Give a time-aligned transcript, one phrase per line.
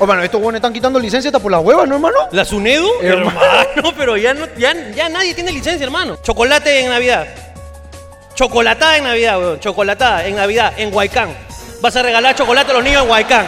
[0.00, 2.16] Oh, mano, estos buenos están quitando licencia hasta por las huevas, ¿no, hermano?
[2.32, 2.88] ¿La Sunedu?
[3.00, 3.40] Hermano.
[3.40, 6.16] Hermano, pero ya, no, ya, ya nadie tiene licencia, hermano.
[6.22, 7.26] Chocolate en Navidad.
[8.34, 9.60] Chocolatada en Navidad, weón.
[9.60, 11.30] Chocolatada en Navidad, en Huaycán.
[11.80, 13.46] Vas a regalar chocolate a los niños en Huaycán.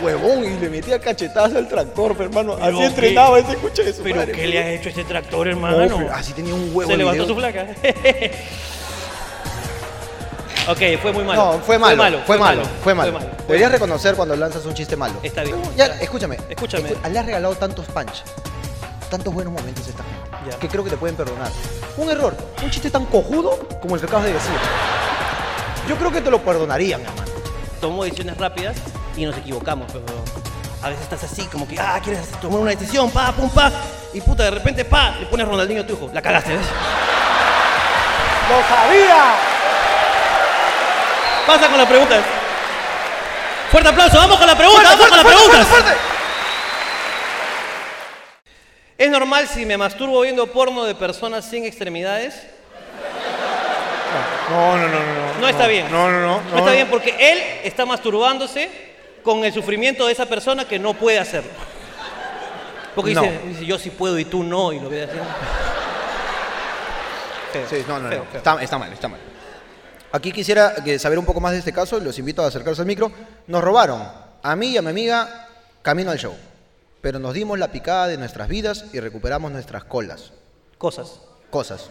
[0.00, 2.54] Huevón, y le metía cachetadas al tractor, hermano.
[2.54, 5.04] Pero Así qué- entrenaba ese coche de su ¿Pero madre, qué le ha hecho este
[5.04, 5.98] tractor, No, hermano?
[5.98, 6.90] pe, así tenía un huevo.
[6.90, 7.34] Se levantó video.
[7.34, 7.66] su flaca.
[10.72, 11.52] ok, fue muy malo.
[11.54, 11.96] No, fue malo,
[12.26, 13.12] fue malo, fue malo.
[13.12, 13.32] Fue malo.
[13.46, 15.14] Deberías reconocer cuando lanzas un chiste malo.
[15.22, 15.56] Está bien.
[15.76, 16.36] Ya, escúchame.
[16.48, 16.90] Escúchame.
[17.10, 18.22] Le has regalado tantos punch,
[19.10, 20.58] tantos buenos momentos a esta gente, Ya.
[20.58, 21.50] que creo que te pueden perdonar.
[21.96, 24.52] Un error, un chiste tan cojudo como el que acabas de decir.
[25.88, 27.22] Yo creo que te lo perdonarían, hermano.
[27.80, 28.76] Tomó decisiones rápidas
[29.16, 30.04] y nos equivocamos, pero
[30.82, 33.72] a veces estás así, como que, ah, quieres tomar una decisión, pa, pum, pa,
[34.12, 36.10] y puta, de repente, pa, le pones Ronaldinho a tu hijo.
[36.12, 36.66] La cagaste, ¿ves?
[38.48, 39.34] ¡Lo sabía!
[41.50, 42.20] Pasa con las preguntas.
[43.72, 45.66] Fuerte aplauso, vamos con la pregunta, vamos con las preguntas.
[48.96, 52.40] ¿Es normal si me masturbo viendo porno de personas sin extremidades?
[54.48, 55.00] No, no, no, no.
[55.34, 55.90] No, No está bien.
[55.90, 56.40] No, no, no.
[56.52, 58.70] No está bien porque él está masturbándose
[59.24, 61.50] con el sufrimiento de esa persona que no puede hacerlo.
[62.94, 63.48] Porque dice, No.
[63.48, 65.28] dice, yo sí puedo y tú no, y lo ve haciendo.
[67.52, 68.24] Feo, Sí, no, no, feo, no.
[68.26, 68.38] feo.
[68.38, 69.20] Está, está mal, está mal.
[70.12, 72.80] Aquí quisiera que saber un poco más de este caso y los invito a acercarse
[72.80, 73.12] al micro.
[73.46, 74.02] Nos robaron
[74.42, 75.48] a mí y a mi amiga
[75.82, 76.34] camino al show,
[77.00, 80.32] pero nos dimos la picada de nuestras vidas y recuperamos nuestras colas.
[80.78, 81.20] Cosas.
[81.50, 81.90] Cosas.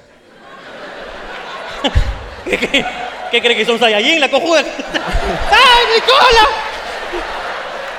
[2.45, 2.86] ¿Qué, qué,
[3.31, 4.62] qué cree que son Saiyajin, la cojuda?
[5.52, 6.47] ¡Ay, mi cola!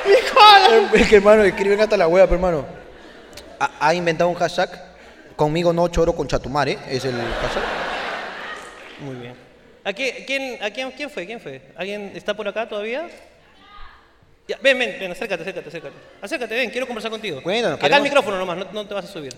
[0.07, 0.91] ¡Mi cola!
[1.01, 2.67] Es que hermano, escriben hasta la hueá, pero hermano.
[3.59, 4.91] Ha, ha inventado un hashtag.
[5.35, 7.63] Conmigo no choro con chatumare, es el hashtag.
[9.01, 9.50] Muy bien.
[9.85, 11.27] ¿A quién, quién- a quién, quién fue?
[11.27, 11.63] ¿Quién fue?
[11.77, 13.09] ¿Alguien está por acá todavía?
[14.47, 15.95] Ya, ven, ven, ven, acércate, acércate, acércate.
[16.21, 17.43] Acércate, ven, quiero conversar contigo.
[17.43, 19.33] Cuéntanos, Acá el micrófono nomás, no, no te vas a subir.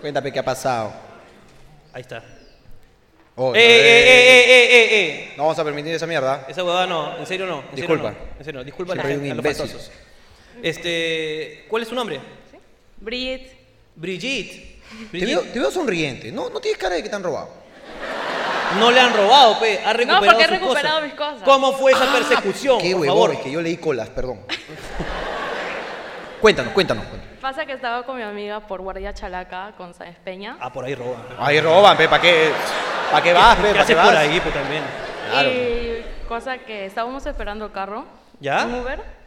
[0.00, 0.92] Cuéntame qué ha pasado.
[1.92, 2.22] Ahí está.
[3.36, 5.32] Oh, ¡Eh, eh, eh, eh, eh, eh!
[5.36, 6.44] No vamos a permitir esa mierda.
[6.48, 7.60] Esa huevada no, en serio no.
[7.60, 8.10] En serio Disculpa.
[8.10, 9.90] no, En serio no, disculpa a, la Siempre hay gente, un a los.
[10.62, 12.20] Este, ¿cuál es su nombre?
[12.98, 13.56] Brigitte,
[13.96, 14.80] Brigitte.
[15.10, 16.30] Te veo, te veo sonriente.
[16.30, 17.48] No, no tienes cara de que te han robado.
[18.78, 19.80] No le han robado, pe.
[19.84, 21.42] Ha recuperado porque he sus recuperado mis cosas.
[21.44, 22.78] ¿Cómo fue esa persecución?
[22.80, 23.32] Qué por huevón, favor.
[23.32, 24.40] es que yo leí colas, perdón.
[26.40, 27.04] cuéntanos, cuéntanos.
[27.06, 27.38] cuéntanos.
[27.40, 30.56] pasa que estaba con mi amiga por Guardia Chalaca con Sáenz Peña.
[30.60, 31.22] Ah, por ahí roban.
[31.22, 31.34] pe.
[31.38, 32.52] Ahí roban, pe, ¿para qué?
[33.10, 33.62] ¿Para qué vas, pe?
[33.62, 34.08] ¿Qué ¿Para qué haces vas?
[34.08, 34.82] por ahí, pe, también?
[35.30, 35.50] Claro.
[35.50, 38.04] Y cosa que estábamos esperando el carro.
[38.38, 38.64] ¿Ya?
[38.64, 39.20] Un Uber.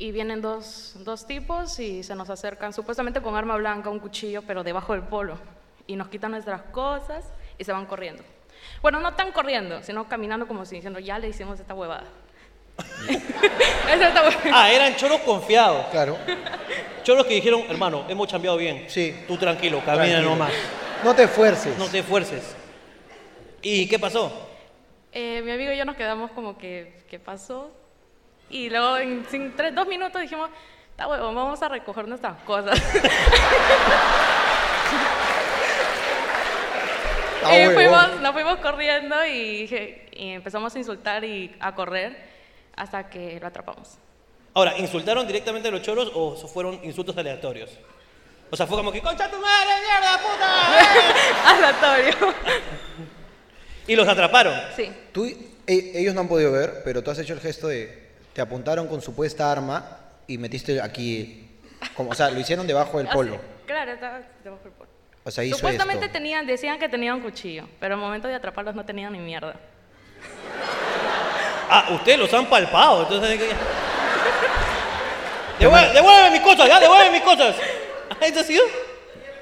[0.00, 4.42] Y vienen dos, dos tipos y se nos acercan, supuestamente con arma blanca, un cuchillo,
[4.42, 5.38] pero debajo del polo.
[5.88, 7.24] Y nos quitan nuestras cosas
[7.58, 8.22] y se van corriendo.
[8.82, 12.04] Bueno, no tan corriendo, sino caminando como si diciendo, ya le hicimos esta huevada.
[13.08, 14.40] Esa esta huevada.
[14.52, 15.86] Ah, eran choros confiados.
[15.90, 16.16] Claro.
[17.02, 18.84] Choros que dijeron, hermano, hemos cambiado bien.
[18.88, 19.14] Sí.
[19.26, 20.30] Tú tranquilo, camina Tranquilo.
[20.30, 20.52] nomás.
[21.02, 21.76] No te esfuerces.
[21.78, 22.54] No te esfuerces.
[23.62, 24.30] ¿Y qué pasó?
[25.12, 27.70] Eh, mi amigo y yo nos quedamos como que, ¿qué pasó?
[28.50, 30.50] Y luego en sin- tres, dos minutos dijimos,
[30.90, 32.78] está huevón, vamos a recoger nuestras cosas.
[37.48, 42.16] Ah, fuimos, nos fuimos corriendo y, y empezamos a insultar y a correr
[42.76, 43.96] hasta que lo atrapamos.
[44.54, 47.70] Ahora, ¿insultaron directamente a los choros o fueron insultos aleatorios?
[48.50, 51.50] O sea, fue como que, concha tu madre, mierda, puta.
[51.54, 52.34] Aleatorio.
[53.86, 54.54] y los atraparon.
[54.74, 54.90] sí.
[55.12, 58.08] Tú, e- ellos no han podido ver, pero tú has hecho el gesto de.
[58.32, 61.44] Te apuntaron con supuesta arma y metiste aquí.
[61.94, 63.34] Como, o sea, lo hicieron debajo del polo.
[63.34, 64.90] Así, claro, estaba debajo del polo.
[65.28, 66.14] O sea, hizo Supuestamente esto.
[66.14, 69.54] tenían, decían que tenían un cuchillo, pero al momento de atraparlos no tenían ni mierda.
[71.70, 73.38] Ah, ustedes los han palpado, entonces...
[75.58, 77.56] Devuelve, devuelve mis cosas, ya, devuelve mis cosas.
[78.08, 78.64] ¿Ah, ¿Esto ha sido?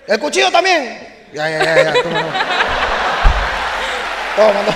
[0.08, 1.06] ¡El cuchillo también!
[1.32, 1.92] Ya, ya, ya, ya.
[2.02, 2.28] Toma, no.
[4.34, 4.74] Toma, no.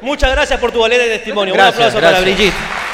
[0.00, 1.52] Muchas gracias por tu valiente testimonio.
[1.52, 2.36] Gracias, Un aplauso para gracias.
[2.36, 2.87] Brigitte.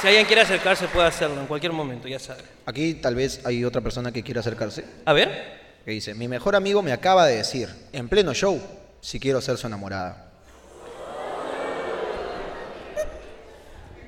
[0.00, 2.42] Si alguien quiere acercarse, puede hacerlo en cualquier momento, ya sabe.
[2.66, 4.84] Aquí tal vez hay otra persona que quiera acercarse.
[5.04, 5.58] A ver.
[5.84, 8.60] Que dice: Mi mejor amigo me acaba de decir, en pleno show,
[9.00, 10.26] si quiero ser su enamorada.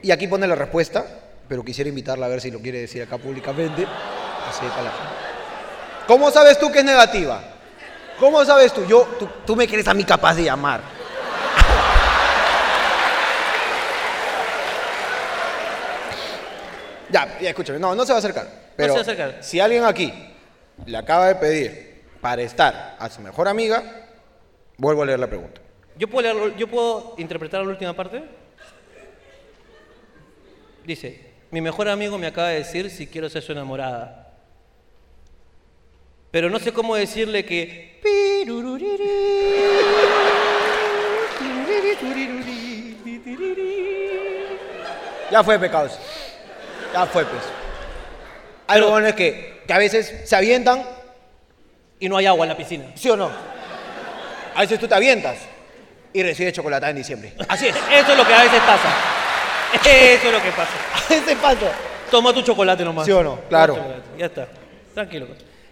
[0.02, 1.04] Y aquí pone la respuesta,
[1.48, 3.84] pero quisiera invitarla a ver si lo quiere decir acá públicamente.
[4.48, 5.16] Así de palabra.
[6.06, 7.42] ¿Cómo sabes tú que es negativa?
[8.18, 8.86] ¿Cómo sabes tú?
[8.86, 10.99] Yo, tú, tú me crees a mí capaz de llamar.
[17.10, 17.78] Ya, ya escúchame.
[17.78, 18.46] No, no se va a acercar.
[18.76, 19.44] Pero se va a acercar.
[19.44, 20.12] si alguien aquí
[20.86, 24.06] le acaba de pedir para estar a su mejor amiga,
[24.76, 25.60] vuelvo a leer la pregunta.
[25.96, 28.22] ¿Yo puedo, leerlo- ¿Yo puedo interpretar la última parte?
[30.84, 34.32] Dice, mi mejor amigo me acaba de decir si quiero ser su enamorada.
[36.30, 37.90] Pero no sé cómo decirle que...
[45.30, 45.98] Ya fue, pecados.
[46.92, 47.42] Ya fue, pues.
[48.66, 50.84] Algo Pero- bueno es que, que a veces se avientan,
[52.02, 52.84] Y no hay agua en la piscina.
[52.94, 53.30] ¿sí o no?
[54.54, 55.36] A veces tú te avientas
[56.12, 57.34] y recibes chocolatada en diciembre.
[57.48, 57.76] Así es.
[57.76, 58.88] Eso es lo que a veces pasa.
[59.74, 60.72] Eso es lo que pasa.
[61.06, 61.72] A veces pasa.
[62.10, 63.04] Toma tu chocolate nomás.
[63.06, 63.30] ¿Sí o no?
[63.34, 63.74] Toma Claro.
[63.76, 64.48] chocolate, Ya está.
[64.94, 65.26] Tranquilo.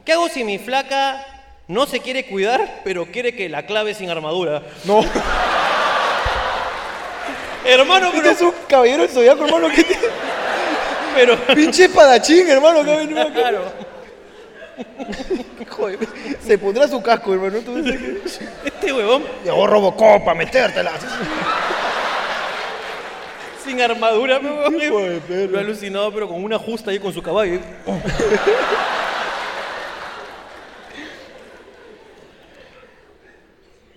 [0.04, 1.24] ¿Qué hago si mi flaca
[1.66, 4.62] no se quiere cuidar, pero quiere que la clave sin armadura?
[4.84, 5.00] No.
[7.64, 8.30] Hermano, Este pero...
[8.30, 10.02] es un caballero del zodiaco, hermano, que tiene...
[11.14, 13.32] pero Pinche espadachín, hermano, que ha venido acá.
[13.32, 13.62] claro.
[15.68, 15.98] Joder,
[16.40, 17.58] se pondrá su casco, hermano.
[17.60, 18.68] Tú dices que...
[18.68, 20.92] Este huevón Llegó Robocop a metértela.
[23.64, 25.22] sin armadura, me huevón.
[25.28, 27.60] Lo he alucinado, pero con una justa ahí con su caballo.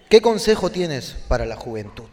[0.09, 2.10] ¿Qué consejo tienes para la juventud?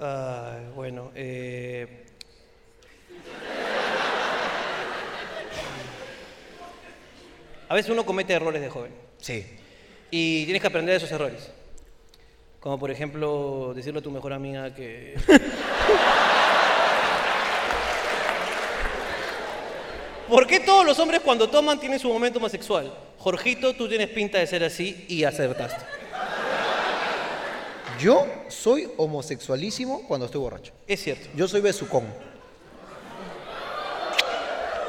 [0.00, 2.04] Ay, bueno, eh...
[7.68, 9.44] A veces uno comete errores de joven Sí.
[10.10, 11.50] y tienes que aprender de esos errores.
[12.60, 15.14] Como por ejemplo decirle a tu mejor amiga que...
[20.28, 22.92] ¿Por qué todos los hombres cuando toman tienen su momento más sexual?
[23.18, 25.82] Jorgito, tú tienes pinta de ser así y acertaste.
[27.98, 30.72] Yo soy homosexualísimo cuando estoy borracho.
[30.86, 31.28] Es cierto.
[31.34, 32.04] Yo soy besucón.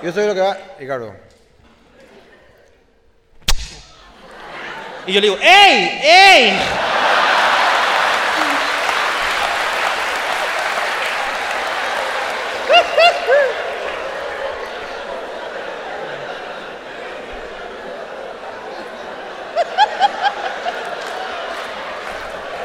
[0.03, 0.57] Yo soy lo que va.
[0.77, 1.13] Ricardo.
[5.07, 6.01] Y yo le digo, ¡Ey!
[6.03, 6.88] ¡Ey!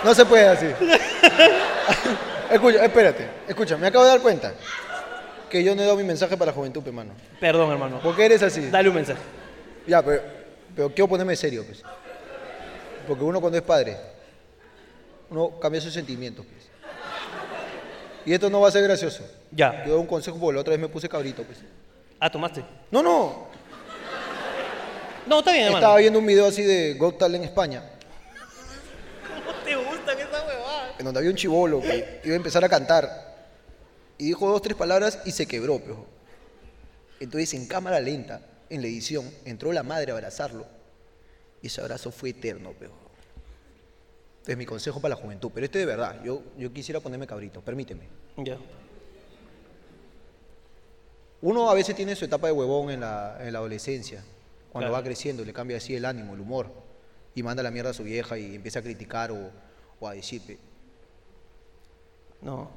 [0.05, 0.67] No se puede así.
[2.51, 3.29] Escucha, espérate.
[3.49, 4.53] Escucha, me acabo de dar cuenta
[5.49, 7.13] que yo no he dado mi mensaje para la juventud, hermano.
[7.41, 8.01] Perdón, hermano.
[8.01, 8.69] ¿Por qué eres así?
[8.71, 9.21] Dale un mensaje.
[9.87, 10.23] Ya, pero,
[10.75, 11.83] pero quiero ponerme serio, pues.
[13.07, 13.97] Porque uno cuando es padre,
[15.31, 16.65] uno cambia sus sentimientos, pues.
[18.27, 19.23] Y esto no va a ser gracioso.
[19.51, 19.85] Ya.
[19.85, 21.59] Yo doy un consejo porque la otra vez me puse cabrito, pues.
[22.21, 22.65] Ah, tomaste.
[22.91, 23.49] No, no.
[25.27, 25.79] No, está bien, hermano.
[25.79, 27.83] Estaba viendo un video así de Got Talent en España,
[29.29, 30.94] ¿Cómo te gustan esas huevadas?
[31.05, 33.35] En donde había un chivolo que iba a empezar a cantar.
[34.17, 36.07] Y dijo dos, tres palabras y se quebró, pejo.
[37.21, 38.41] Entonces, en cámara lenta,
[38.71, 40.67] en la edición, entró la madre a abrazarlo.
[41.61, 42.95] Y ese abrazo fue eterno, pejo.
[44.47, 45.51] Es mi consejo para la juventud.
[45.55, 48.09] Pero este de verdad, yo, yo quisiera ponerme cabrito, permíteme.
[48.39, 48.59] Ya.
[51.43, 54.23] Uno a veces tiene su etapa de huevón en la, en la adolescencia,
[54.73, 54.93] cuando Claro.
[54.95, 56.71] va creciendo, le cambia así el ánimo, el humor,
[57.35, 59.51] y manda la mierda a su vieja y empieza a criticar o,
[60.01, 60.59] o a decir,
[62.45, 62.71] No.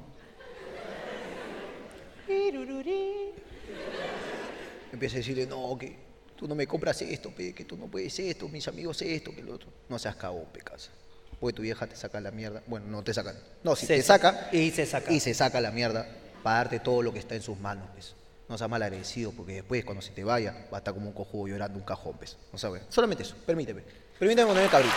[4.92, 5.96] empieza a decirle, no, que
[6.36, 9.42] tú no me compras esto, pe, que tú no puedes esto, mis amigos esto, que
[9.42, 9.68] lo otro.
[9.88, 10.90] No seas cagón, pe, casa.
[11.38, 12.62] Porque tu vieja te saca la mierda.
[12.66, 13.36] Bueno, no te sacan.
[13.62, 14.32] No, si Se te saca.
[14.32, 15.12] saca, Y se saca.
[15.12, 16.06] y se saca la mierda
[16.42, 18.14] para darte todo lo que está en sus manos, pues.
[18.48, 21.12] No seas mal agradecido, porque después, cuando se te vaya, va a estar como un
[21.12, 22.36] cojudo llorando un cajón, pues.
[22.52, 22.82] No sabes.
[22.88, 23.82] Solamente eso, permíteme.
[24.18, 24.94] Permíteme ponerme cabrito.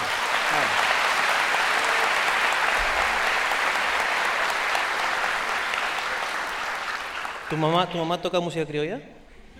[7.51, 8.99] ¿Tu mamá, ¿Tu mamá toca música criolla?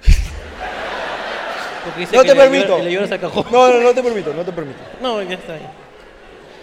[1.84, 2.68] Porque dice No que te le permito.
[2.78, 3.46] llora- le lloras al cajón.
[3.52, 4.80] No, no, no te permito, no te permito.
[5.02, 5.68] No, ya está bien.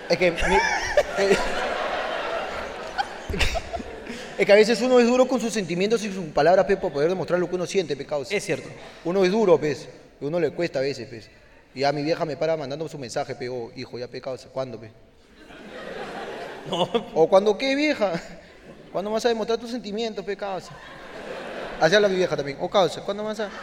[0.09, 0.39] Es que, mi-
[1.19, 1.37] eh,
[4.39, 6.93] es que a veces uno es duro con sus sentimientos y sus palabras, pe, para
[6.95, 8.33] poder demostrar lo que uno siente, pecados.
[8.33, 8.69] Es cierto.
[9.05, 9.89] Uno es duro, pues.
[10.21, 11.29] Y uno le cuesta a veces, pues.
[11.75, 14.81] Y a mi vieja me para mandando su mensaje, pe, oh, hijo, ya pecados, ¿cuándo,
[14.81, 14.91] pe?
[16.71, 18.13] No, O cuando, ¿qué, vieja?
[18.93, 20.65] ¿Cuándo vas a demostrar tus sentimientos, pecados?
[21.81, 22.59] Así habla mi vieja también.
[22.61, 23.49] O causa, ¿cuándo vas a...?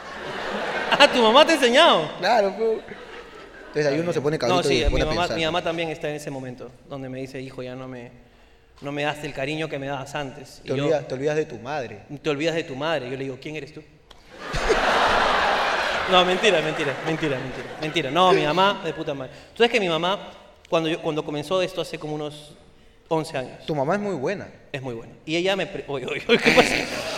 [0.97, 2.09] Ah, tu mamá te ha enseñado.
[2.19, 2.63] Claro, pe.
[3.67, 5.37] Entonces ahí uno se pone cabrito No, sí, y se mi a mamá, pensar.
[5.37, 8.11] mi mamá también está en ese momento, donde me dice, hijo, ya no me,
[8.79, 10.61] no me das el cariño que me dabas antes.
[10.63, 12.03] Te Y yo, olvidas, te olvidas de tu madre.
[12.21, 13.09] te olvidas de tu madre.
[13.09, 13.81] Yo le digo, ¿quién eres tú?
[16.11, 18.11] No, mentira, mentira, mentira, mentira, mentira.
[18.11, 19.31] No, mi mamá, de puta madre.
[19.53, 20.29] Tú sabes que mi mamá,
[20.69, 22.53] cuando, yo, cuando comenzó esto hace como unos
[23.07, 24.47] 11 años, Tu mamá es muy buena.
[24.71, 25.13] es muy buena.
[25.25, 25.65] Y ella me...
[25.65, 26.75] pre- Oye, oye, oye, ¿qué pasa?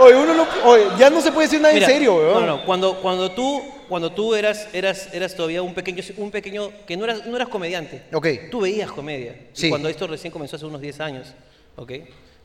[0.00, 2.46] Oye, uno no, oye, ya no se puede decir nada Mira, en serio, weón.
[2.46, 6.70] No, no, cuando, cuando tú, cuando tú eras, eras, eras todavía un pequeño, un pequeño,
[6.86, 8.02] que no eras, no eras comediante.
[8.12, 8.26] Ok.
[8.50, 9.32] Tú veías comedia.
[9.32, 9.68] Y Sí.
[9.68, 11.34] cuando esto recién comenzó hace unos 10 años,
[11.76, 11.92] ¿ok?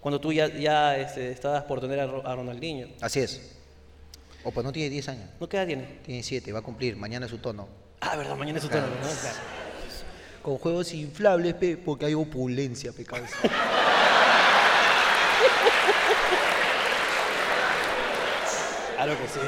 [0.02, 2.88] Cuando tú ya, ya este, estabas por tener a, a Ronaldinho.
[3.02, 3.42] Así es.
[4.44, 5.84] O pues no tiene 10 años, ¿No qué edad tiene?
[6.06, 7.68] tiene 7, va a cumplir, mañana es su tono.
[8.02, 9.02] Ah, verdad, mañana es su turno, ¿no?
[9.02, 9.36] Claro.
[10.44, 13.06] Con juegos inflables, pe, porque hay opulencia, pe,
[19.06, 19.40] Claro que sí.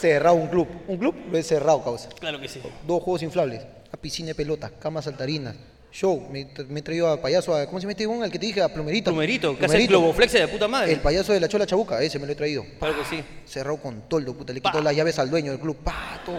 [0.00, 0.68] Cerrado un club.
[0.88, 2.08] Un club lo he cerrado, causa.
[2.18, 2.60] Claro que sí.
[2.86, 5.56] Dos juegos inflables, una piscina de pelotas, camas saltarinas,
[5.92, 6.28] show.
[6.30, 8.22] Me, me he traído a payaso, a, ¿cómo se mete un?
[8.22, 9.10] Al que te dije, a Plumerito.
[9.10, 10.92] Plumerito, que hace el globoflex de puta madre.
[10.92, 12.64] El payaso de la chola chabuca, ese me lo he traído.
[12.78, 13.22] Claro que sí.
[13.44, 14.52] Cerrado con toldo, puta.
[14.52, 15.76] Le quitó las llaves al dueño del club.
[15.82, 16.38] Pa, todo.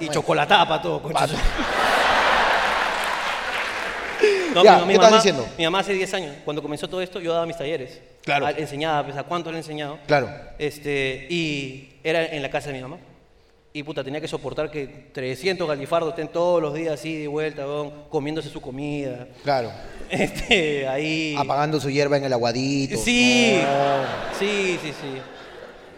[0.00, 1.26] Y chocolatada para todo, concha.
[4.54, 5.48] No, Ya, mi, mi ¿qué estás mamá, diciendo?
[5.56, 8.00] mi mamá hace 10 años, cuando comenzó todo esto, yo daba mis talleres.
[8.24, 8.46] Claro.
[8.46, 9.98] A- enseñaba, pues, a cuánto le he enseñado.
[10.06, 10.30] Claro.
[10.58, 12.98] Este, y era en la casa de mi mamá.
[13.72, 17.64] Y puta, tenía que soportar que 300 galifardos estén todos los días así de vuelta,
[17.66, 19.26] weón, comiéndose su comida.
[19.42, 19.70] Claro.
[20.10, 21.36] Este, ahí.
[21.38, 22.96] Apagando su hierba en el aguadito.
[22.98, 24.36] Sí, No.
[24.36, 25.22] sí, sí, sí.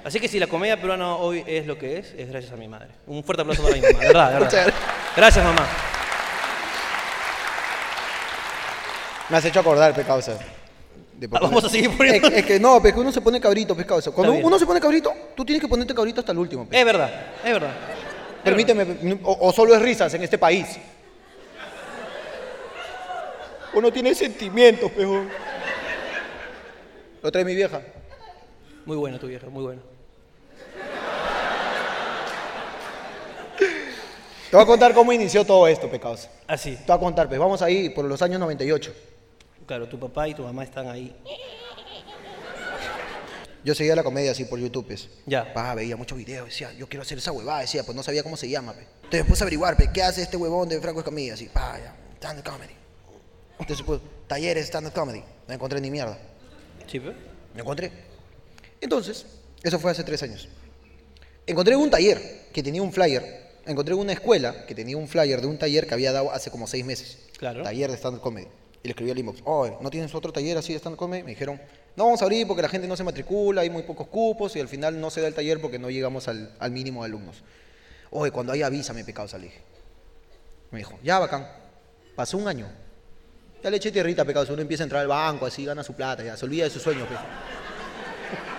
[0.04, 2.68] Así que si la comedia peruana hoy es lo que es, es gracias a mi
[2.68, 2.88] madre.
[3.06, 4.50] Un fuerte aplauso para mi mamá, de verdad, de verdad.
[4.52, 4.74] gracias.
[5.16, 5.66] Gracias, mamá.
[9.30, 10.36] Me has hecho acordar, pe causa.
[11.28, 13.40] De Ah, vamos a seguir poniendo- Es, es que no, es que uno se pone
[13.40, 14.10] cabrito, pe causa.
[14.10, 16.66] Cuando uno se pone cabrito, tú tienes que ponerte cabrito hasta el último.
[16.68, 16.78] pe.
[16.78, 17.10] Es verdad,
[17.44, 17.72] es verdad.
[18.44, 20.66] Permíteme, pe, o, o solo es risas en este país.
[23.74, 25.24] Uno tiene sentimientos, pejo.
[27.22, 27.80] Lo trae mi vieja.
[28.84, 29.80] Muy buena tu vieja, muy buena.
[34.50, 36.28] Te voy a contar cómo inició todo esto, pe causa.
[36.46, 36.72] Así.
[36.76, 38.92] Te voy a contar, pues vamos ahí por los años 98.
[39.66, 41.14] Claro, tu papá y tu mamá están ahí.
[43.64, 45.08] Yo seguía la comedia así por YouTube, pues.
[45.24, 45.52] Ya.
[45.52, 48.36] Pa, veía muchos videos, decía, yo quiero hacer esa huevada, decía, pues no sabía cómo
[48.36, 48.86] se llama, pe.
[49.04, 51.34] Entonces puse a averiguar, pe, ¿qué hace este huevón de Franco Escamilla?
[51.34, 52.74] Así, pa, ya, stand-up comedy.
[53.60, 55.22] Entonces, pues, talleres stand-up comedy.
[55.46, 56.18] No encontré ni mierda.
[56.88, 57.14] Sí, pues.
[57.54, 57.92] Me encontré.
[58.80, 59.26] Entonces,
[59.62, 60.48] eso fue hace tres años.
[61.46, 63.60] Encontré un taller que tenía un flyer.
[63.64, 66.66] Encontré una escuela que tenía un flyer de un taller que había dado hace como
[66.66, 67.18] seis meses.
[67.38, 67.62] Claro.
[67.62, 68.48] Taller de stand-up comedy.
[68.82, 71.22] Y le escribí al inbox, oh, ¿no tienes otro taller así de stand-up comedy?
[71.22, 71.60] Me dijeron,
[71.94, 74.60] no vamos a abrir porque la gente no se matricula, hay muy pocos cupos y
[74.60, 77.42] al final no se da el taller porque no llegamos al, mínimo de alumnos.
[78.10, 79.50] Oye, cuando hay avísame, pecado, salí.
[80.70, 81.46] Me dijo, ya, bacán.
[82.16, 82.66] Pasó un año.
[83.62, 84.52] Ya le eché tierrita, pecado.
[84.52, 86.82] Uno empieza a entrar al banco, así gana su plata, ya se olvida de sus
[86.82, 87.14] sueños, pe.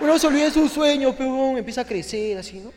[0.04, 2.72] Uno se olvida de sus sueños, peón, empieza a crecer así, ¿no?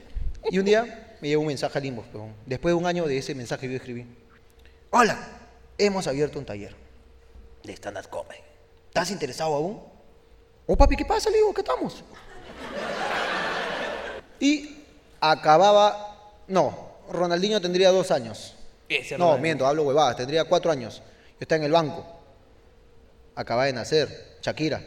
[0.49, 2.33] Y un día me llegó un mensaje al inbox, peón.
[2.45, 4.05] Después de un año de ese mensaje yo escribí.
[4.89, 5.17] Hola,
[5.77, 6.86] hemos abierto un taller
[7.67, 8.39] de stand-up comedy.
[8.87, 9.81] ¿Estás interesado aún?
[10.65, 11.29] Oh, papi, ¿qué pasa?
[11.29, 12.03] Le digo, ¿qué estamos?
[14.39, 14.83] Y
[15.19, 18.55] acababa, no, Ronaldinho tendría dos años.
[18.89, 19.41] Ese No, Ronaldinho.
[19.43, 21.01] miento, hablo huevadas, tendría cuatro años.
[21.31, 22.05] Yo estaba en el banco.
[23.35, 24.81] Acaba de nacer, Shakira,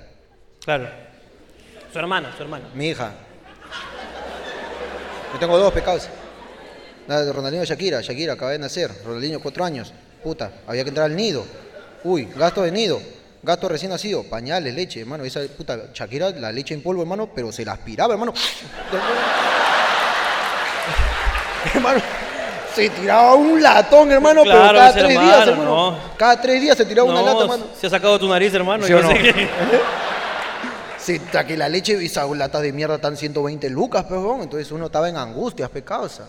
[0.65, 0.89] Claro.
[1.93, 2.69] Su hermana, su hermana.
[2.75, 3.13] mi hija.
[5.33, 6.09] Yo tengo dos pecados.
[7.09, 8.01] Ronaldinho y Shakira.
[8.03, 8.91] Shakira acaba de nacer.
[9.05, 9.93] Ronaldinho, cuatro años.
[10.23, 11.45] Puta, había que entrar al nido.
[12.04, 13.00] Uy, gasto de nido.
[13.42, 14.23] Gasto recién nacido.
[14.25, 15.25] Pañales, leche, hermano.
[15.25, 18.33] Esa puta Shakira, la leche en polvo, hermano, pero se la aspiraba, hermano.
[21.75, 22.00] hermano,
[22.75, 25.90] se tiraba un latón, hermano, pero Claro, cada ese tres hermano, días, hermano.
[25.92, 25.99] no.
[26.16, 27.64] Cada tres días se tiraba una No, lata, hermano.
[27.78, 28.85] se ha sacado tu nariz, hermano.
[28.85, 29.09] ¿Sí yo no?
[29.11, 29.49] sé que-
[31.33, 34.42] ta que la leche, esas latas de mierda están 120 lucas, perdón.
[34.42, 36.28] Entonces uno estaba en angustias, pe causa.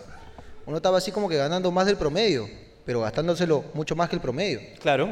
[0.65, 2.49] Uno estaba así como que ganando más del promedio,
[2.85, 4.59] pero gastándoselo mucho más que el promedio.
[4.81, 5.09] Claro.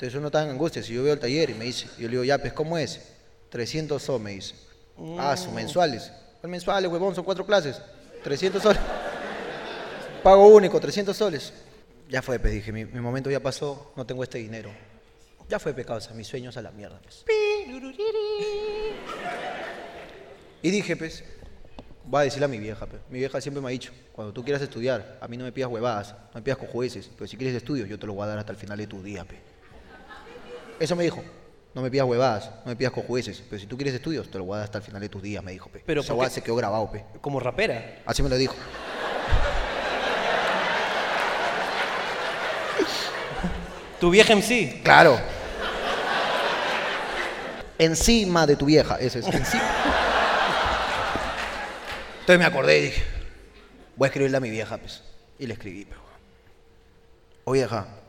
[0.00, 0.88] Entonces uno estaba en angustias.
[0.88, 3.02] Y yo veo el taller y me dice, yo le digo, ya, pues, ¿cómo es?
[3.50, 4.54] 300 soles, me dice.
[5.18, 6.10] Ah, son mensuales.
[6.40, 7.14] ¿Cuál mensuales, huevón?
[7.14, 7.82] Son cuatro clases.
[8.24, 8.80] 300 soles.
[10.22, 11.52] Pago único, 300 soles.
[12.08, 14.70] Ya fue, pues, dije, mi, mi momento ya pasó, no tengo este dinero.
[15.50, 17.26] Ya fue, pe causa, mis sueños a la mierda, pues.
[20.62, 21.24] Y dije, pues,
[22.06, 23.02] voy a decirle a mi vieja, pues.
[23.10, 25.68] Mi vieja siempre me ha dicho, cuando tú quieras estudiar, a mí no me pidas
[25.68, 28.38] huevadas, no me pidas cojueces, pero si quieres estudio, yo te lo voy a dar
[28.38, 29.49] hasta el final de tu día, pe.
[30.80, 31.22] Eso me dijo.
[31.72, 34.44] No me pidas huevadas, no me pidas cojueces, pero si tú quieres estudios, te lo
[34.44, 35.80] voy a dar hasta el final de tus días, me dijo, pe.
[35.86, 37.04] Pero Esa se quedó grabado, pe.
[37.20, 38.00] Como rapera.
[38.06, 38.56] Así me lo dijo.
[44.00, 44.82] Tu vieja MC.
[44.82, 45.20] Claro.
[47.78, 49.26] Encima de tu vieja, eso es.
[49.26, 49.62] Encima.
[52.20, 53.02] Entonces me acordé y dije,
[53.94, 55.02] voy a escribirle a mi vieja, pues.
[55.38, 56.00] Y le escribí, pero.
[57.44, 57.99] Oye, vieja.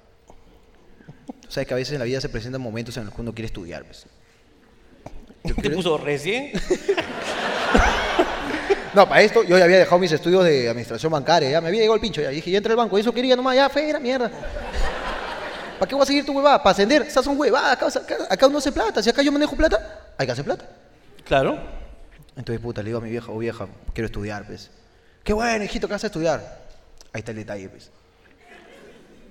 [1.51, 3.47] Sabes que a veces en la vida se presentan momentos en los que uno quiere
[3.47, 4.05] estudiar, pues.
[5.61, 6.53] ¿Te puso recién?
[8.93, 11.79] No, para esto yo ya había dejado mis estudios de administración bancaria, ya me había
[11.79, 14.01] llegado el pincho, ya dije, ya entré al banco, eso quería nomás, ya, fe, era
[14.01, 14.29] mierda.
[15.79, 16.61] ¿Para qué voy a seguir tu huevada?
[16.61, 17.03] ¿Para ascender?
[17.03, 20.25] Esas son huevadas, acá, acá, acá uno hace plata, si acá yo manejo plata, hay
[20.25, 20.67] que hacer plata.
[21.23, 21.57] Claro.
[22.35, 24.69] Entonces, puta, le digo a mi vieja, oh vieja, quiero estudiar, pues.
[25.23, 26.59] Qué bueno, hijito, ¿qué vas a estudiar?
[27.13, 27.91] Ahí está el detalle, pues.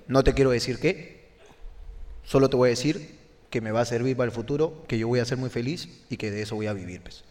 [0.07, 1.20] No te quiero decir qué,
[2.23, 5.07] solo te voy a decir que me va a servir para el futuro, que yo
[5.07, 7.23] voy a ser muy feliz y que de eso voy a vivir, pues.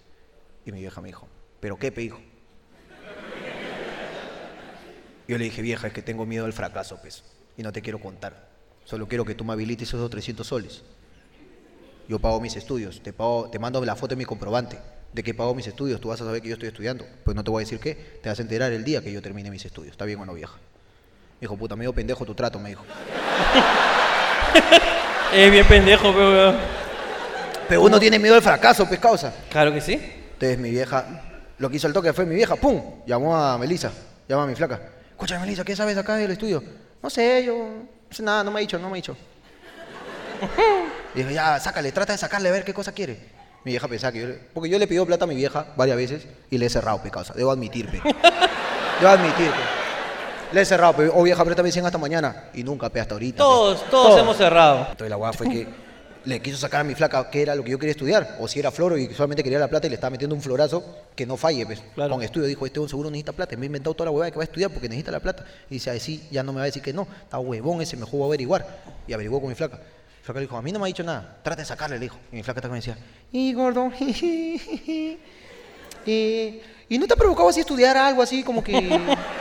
[0.67, 1.27] Y mi vieja me dijo,
[1.61, 2.21] ¿pero qué, pe, hijo?
[5.27, 7.23] Yo le dije, vieja, es que tengo miedo al fracaso, pues,
[7.57, 8.51] y no te quiero contar.
[8.85, 10.83] Solo quiero que tú me habilites esos 300 soles.
[12.09, 14.79] Yo pago mis estudios, te, pago, te mando la foto de mi comprobante
[15.13, 17.05] de que pago mis estudios, tú vas a saber que yo estoy estudiando.
[17.25, 19.21] Pues no te voy a decir qué, te vas a enterar el día que yo
[19.23, 19.93] termine mis estudios.
[19.93, 20.55] ¿Está bien o no, vieja?
[20.55, 22.85] Me dijo, puta, medio pendejo tu trato, me dijo.
[25.33, 26.55] Es bien pendejo, pero...
[27.69, 29.33] Pero uno tiene miedo al fracaso, pues causa.
[29.49, 29.93] Claro que sí.
[30.33, 31.07] Entonces mi vieja,
[31.59, 33.03] lo que hizo el toque fue mi vieja, ¡pum!
[33.07, 33.93] Llamó a Melissa,
[34.29, 34.81] llama a mi flaca.
[35.11, 36.65] Escucha, Melissa, ¿qué sabes acá del estudio?
[37.01, 39.17] No sé, yo no sé nada, no me ha dicho, no me ha dicho.
[41.15, 43.19] Dije, ya, sácale, trata de sacarle a ver qué cosa quiere.
[43.65, 44.35] Mi vieja pensaba que yo le...
[44.35, 47.11] Porque yo le pido plata a mi vieja varias veces y le he cerrado, pe,
[47.11, 47.35] causa.
[47.35, 48.01] Debo admitir, pe.
[49.01, 49.80] Debo admitir, pe.
[50.53, 51.11] Le he cerrado, pe.
[51.13, 52.51] Oh, vieja, préstame 100 hasta mañana.
[52.55, 53.39] Y nunca, pe, hasta ahorita.
[53.39, 54.81] Todos, todos hemos cerrado.
[54.81, 55.69] Entonces la weá fue que
[56.25, 58.37] le quiso sacar a mi flaca qué era lo que yo quería estudiar.
[58.41, 60.83] O si era floro y solamente quería la plata y le estaba metiendo un florazo
[61.15, 61.81] que no falle, pues.
[61.95, 62.15] Claro.
[62.15, 63.57] Con estudio dijo, este un seguro necesita plata.
[63.57, 65.45] Me he inventado toda la huevada que va a estudiar porque necesita la plata.
[65.69, 67.07] Y dice, ay, sí, ya no me va a decir que no.
[67.23, 68.67] Está huevón ese, me jugó a averiguar.
[69.07, 69.77] Y averiguó con mi flaca.
[69.77, 71.39] Mi flaca le dijo, a mí no me ha dicho nada.
[71.45, 72.17] Trata de sacarle, le dijo.
[72.33, 72.99] Y mi flaca también decía,
[73.31, 73.93] y gordo,
[76.07, 78.99] y, y no te ha provocado así estudiar algo así como que...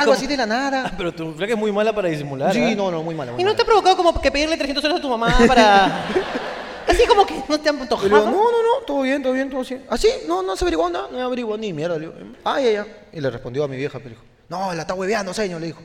[0.00, 0.92] algo como- así de la nada.
[0.96, 2.52] Pero tu flaca es muy mala para disimular.
[2.52, 2.74] Sí, ¿ah?
[2.76, 3.32] no, no, muy mala.
[3.32, 3.56] muy ¿Y no mala.
[3.56, 6.04] te ha provocado como que pedirle 300 soles a tu mamá para...
[6.88, 8.08] Así como que no te han antojado?
[8.08, 9.84] digo, no, no, no, todo bien, todo bien, todo bien.
[9.90, 10.08] ¿Ah, sí?
[10.28, 11.94] No, no se averiguó nada, no averiguó ni mierda.
[11.98, 12.86] Le digo, ah, ya, ya.
[13.12, 15.82] Y le respondió a mi vieja, pero dijo, no, la está hueveando, señor, le dijo.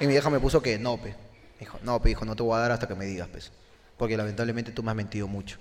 [0.00, 1.14] Y mi vieja me puso que no, pe.
[1.58, 3.50] Dijo, no, pe, hijo, no te voy a dar hasta que me digas, pues.
[3.96, 5.56] Porque lamentablemente tú me has mentido mucho.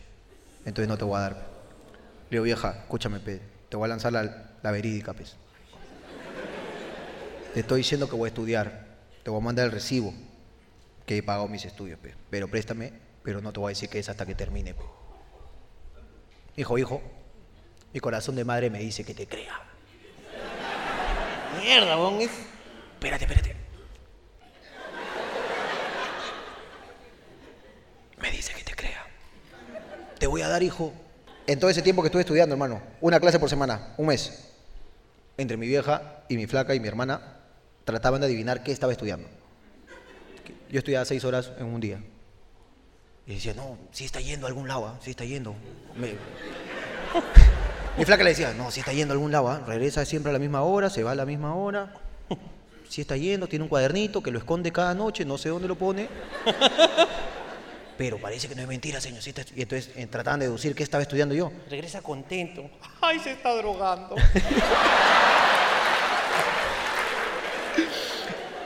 [0.65, 1.41] Entonces no te voy a dar, pe.
[1.41, 3.39] Le digo, vieja, escúchame, pe.
[3.69, 5.38] Te voy a lanzar la, la verídica, pues.
[7.53, 8.85] Te estoy diciendo que voy a estudiar.
[9.23, 10.13] Te voy a mandar el recibo
[11.05, 12.15] que he pagado mis estudios, pe.
[12.29, 14.73] pero préstame, pero no te voy a decir que es hasta que termine.
[14.73, 14.83] pe.
[16.57, 17.01] Hijo, hijo,
[17.93, 19.61] mi corazón de madre me dice que te crea.
[21.61, 22.31] Mierda, es-
[22.93, 23.55] Espérate, espérate.
[28.21, 29.05] Me dice que te crea.
[30.17, 30.93] Te voy a dar, hijo.
[31.47, 34.49] En todo ese tiempo que estuve estudiando, hermano, una clase por semana, un mes.
[35.37, 37.39] Entre mi vieja y mi flaca y mi hermana
[37.86, 39.28] trataban de adivinar qué estaba estudiando.
[40.69, 42.00] Yo estudiaba seis horas en un día.
[43.28, 44.98] Y decía, no, sí está yendo a algún lado, ¿ah?
[45.02, 45.56] sí está yendo.
[45.96, 46.15] Me-
[47.98, 49.62] Mi flaca le decía, no, si está yendo a algún lado, ¿ah?
[49.67, 51.93] regresa siempre a la misma hora, se va a la misma hora.
[52.89, 55.76] Si está yendo, tiene un cuadernito que lo esconde cada noche, no sé dónde lo
[55.76, 56.08] pone.
[57.98, 59.24] Pero parece que no es mentira, señor.
[59.24, 59.54] sí está estu-".
[59.56, 61.52] Y entonces eh, trataban de deducir qué estaba estudiando yo.
[61.72, 62.69] Regresa contento.
[63.02, 64.15] Ay, se está drogando.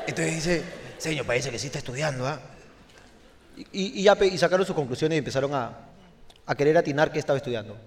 [0.07, 0.63] Entonces dice,
[0.97, 2.39] señor, parece que sí está estudiando, ¿ah?
[3.57, 5.71] Y, y- y ya pe- y sacaron sus conclusiones y empezaron a,
[6.45, 7.77] a querer atinar qué estaba estudiando.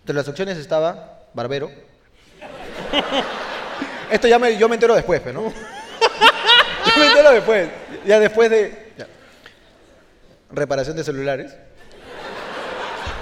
[0.00, 1.70] Entre las opciones estaba barbero.
[4.10, 5.48] Esto ya me, yo me entero después, pero ¿no?
[5.52, 7.68] yo me entero después.
[8.06, 8.92] Ya después de...
[8.98, 9.06] ya.
[10.50, 11.54] Reparación de celulares.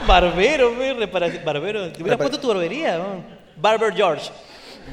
[0.06, 1.44] Barbero, reparación.
[1.44, 1.92] Barbero.
[1.92, 3.24] Te hubieras Repar- puesto tu barbería, weón.
[3.56, 4.30] Barber George.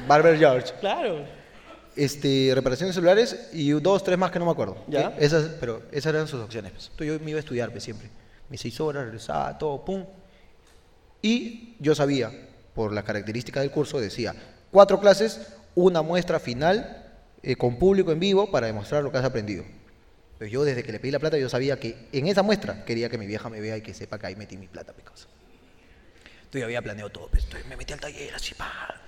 [0.06, 0.72] Barber George.
[0.80, 1.24] Claro.
[1.98, 4.84] Este, reparación de celulares y dos, tres más que no me acuerdo.
[4.86, 5.16] Ya.
[5.18, 6.70] Esas, pero esas eran sus opciones.
[6.70, 6.84] pues.
[6.92, 8.08] Entonces yo me iba a estudiar pues, siempre.
[8.48, 10.06] Mis seis horas, regresaba, todo, pum.
[11.20, 12.30] Y yo sabía,
[12.72, 14.32] por la característica del curso, decía,
[14.70, 17.04] cuatro clases, una muestra final
[17.42, 19.64] eh, con público en vivo para demostrar lo que has aprendido.
[20.38, 23.08] Pero yo desde que le pedí la plata, yo sabía que en esa muestra quería
[23.08, 25.26] que mi vieja me vea y que sepa que ahí metí mi plata, mi cosa.
[26.36, 27.26] Entonces yo había planeado todo.
[27.28, 29.02] pues, entonces me metí al taller así, pa.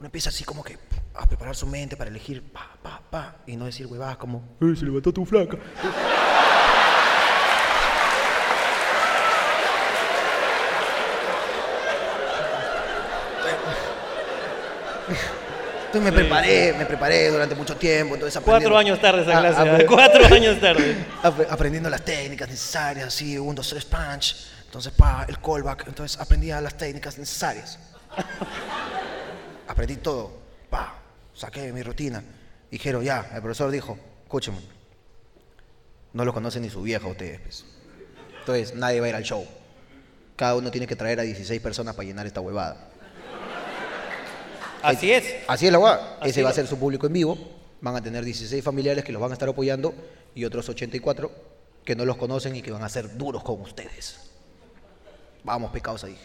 [0.00, 0.78] Uno empieza así como que
[1.14, 3.36] a preparar su mente para elegir pa, pa, pa.
[3.46, 5.58] Y no decir huevadas como, ¡eh, se levantó tu flaca!
[15.86, 18.14] Entonces me preparé, me preparé durante mucho tiempo.
[18.14, 19.60] Entonces Cuatro años tarde esa clase.
[19.60, 19.78] ¿ah?
[19.88, 20.96] Cuatro años tarde.
[21.22, 24.36] Apre- aprendiendo las técnicas necesarias, así, un, dos, tres, punch.
[24.66, 25.88] Entonces, pa, el callback.
[25.88, 27.78] Entonces, aprendía las técnicas necesarias.
[29.70, 30.32] Aprendí todo.
[30.68, 31.00] Pa,
[31.32, 32.24] saqué mi rutina.
[32.72, 34.58] Dijeron, ya, el profesor dijo, escúchame,
[36.12, 37.64] no lo conocen ni su vieja ustedes, pues.
[38.40, 39.46] Entonces, nadie va a ir al show.
[40.34, 42.90] cada uno tiene que traer a 16 personas para llenar esta huevada.
[44.82, 45.36] Así es.
[45.46, 46.16] Así es la huevada.
[46.20, 47.38] Así Ese va a ser su público en vivo.
[47.80, 49.94] Van a tener 16 familiares que los van a estar apoyando
[50.34, 51.30] y otros 84
[51.84, 54.30] que no los conocen y que van a ser duros con ustedes.
[55.44, 56.18] Vamos, pecados ahí.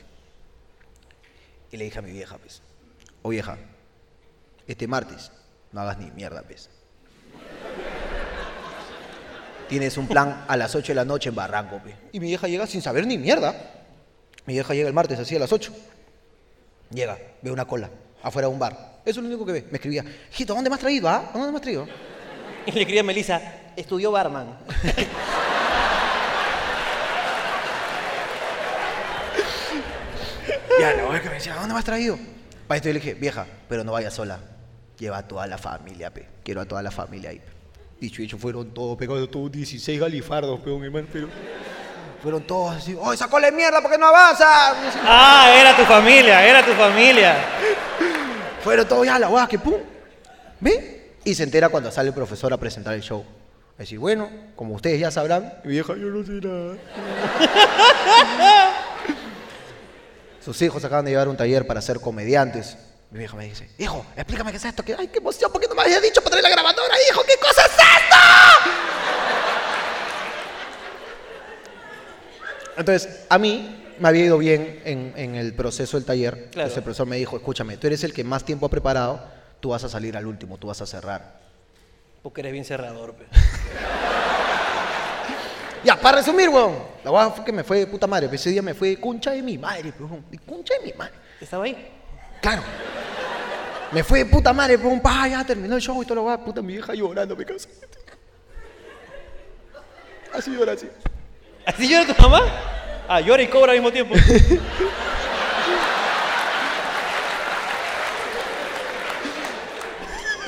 [1.72, 2.64] Y le dije a mi vieja, pues,
[3.26, 3.58] o vieja,
[4.68, 5.32] este martes
[5.72, 6.70] no hagas ni mierda, pues.
[9.68, 11.96] Tienes un plan a las 8 de la noche en Barranco, pues.
[12.12, 13.56] Y mi vieja llega sin saber ni mierda.
[14.46, 15.74] Mi vieja llega el martes así a las 8.
[16.92, 17.90] Llega, ve una cola
[18.22, 19.02] afuera de un bar.
[19.04, 19.66] Eso es lo único que ve.
[19.72, 21.10] Me escribía, hijito, ¿dónde me has traído?
[21.10, 21.32] ¿Ah?
[21.34, 21.88] ¿Dónde me has traído?
[22.68, 23.42] Y le escribí a Melissa,
[23.76, 24.60] estudió barman.
[30.78, 32.20] Ya, la voy que me decía, ¿dónde me has traído?
[32.68, 34.40] Para esto yo le dije, vieja, pero no vayas sola.
[34.98, 36.26] Lleva a toda la familia, pe.
[36.44, 37.40] Quiero a toda la familia ahí.
[37.40, 37.46] pe".
[38.00, 41.28] Dicho y hecho, fueron todos pegados, todos 16 galifardos, peón, hermano, pero...
[42.22, 44.46] Fueron todos así, ¡oh, esa cola de mierda, ¿por qué no avanza?
[45.04, 47.36] Ah, era tu familia, era tu familia.
[48.64, 49.76] Fueron todos ya a la guada, que pum.
[50.60, 51.18] ¿Ve?
[51.24, 53.24] Y se entera cuando sale el profesor a presentar el show.
[53.78, 56.78] A decir, bueno, como ustedes ya sabrán, mi vieja, yo no sé nada.
[60.46, 62.78] Sus hijos acaban de llevar un taller para ser comediantes.
[63.10, 64.84] Mi vieja me dice, hijo, explícame qué es esto.
[64.84, 67.24] Que, ay, qué emoción, ¿por qué no me habías dicho para traer la grabadora, hijo?
[67.24, 68.16] ¿Qué cosa es esto?
[72.78, 76.34] Entonces, a mí me había ido bien en, en el proceso del taller.
[76.34, 76.50] Claro.
[76.50, 79.26] Entonces el profesor me dijo, escúchame, tú eres el que más tiempo ha preparado,
[79.60, 81.40] tú vas a salir al último, tú vas a cerrar.
[82.22, 83.26] Porque eres bien cerrador, pe.
[85.86, 86.76] Ya, para resumir, weón.
[87.04, 88.28] La guada fue que me fue de puta madre.
[88.32, 90.26] Ese día me fue concha de mi madre, weón.
[90.32, 91.14] De concha de mi madre.
[91.40, 91.92] ¿Estaba ahí?
[92.42, 92.64] Claro.
[93.92, 95.00] Me fue de puta madre, weón.
[95.00, 96.44] Pa, ya terminó el show y todo lo va.
[96.44, 97.70] Puta, mi vieja llorando, me caso.
[100.34, 100.90] Así llora, así.
[101.68, 102.42] ¿Así llora tu mamá?
[103.08, 104.16] Ah, llora y cobra al mismo tiempo.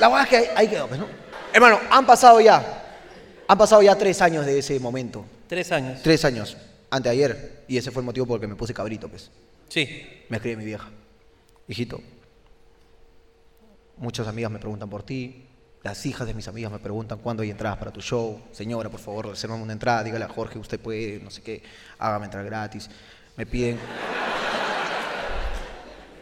[0.00, 1.06] La guada es que ahí, ahí quedó, pues, ¿no?
[1.52, 2.77] Hermano, han pasado ya.
[3.48, 5.24] Han pasado ya tres años de ese momento.
[5.48, 6.02] Tres años.
[6.02, 6.54] Tres años.
[6.90, 7.64] Anteayer.
[7.66, 9.30] Y ese fue el motivo por el que me puse cabrito, pues.
[9.70, 10.06] Sí.
[10.28, 10.90] Me escribe mi vieja.
[11.66, 12.00] Hijito,
[13.96, 15.46] muchas amigas me preguntan por ti.
[15.82, 18.38] Las hijas de mis amigas me preguntan cuándo hay entradas para tu show.
[18.52, 20.04] Señora, por favor, reservame una entrada.
[20.04, 21.62] Dígale a Jorge, usted puede, no sé qué,
[21.98, 22.90] hágame entrar gratis.
[23.34, 23.78] Me piden.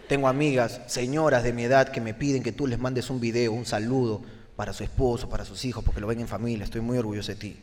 [0.08, 3.52] Tengo amigas, señoras de mi edad, que me piden que tú les mandes un video,
[3.52, 4.22] un saludo
[4.56, 6.64] para su esposo, para sus hijos, porque lo ven en familia.
[6.64, 7.62] Estoy muy orgulloso de ti.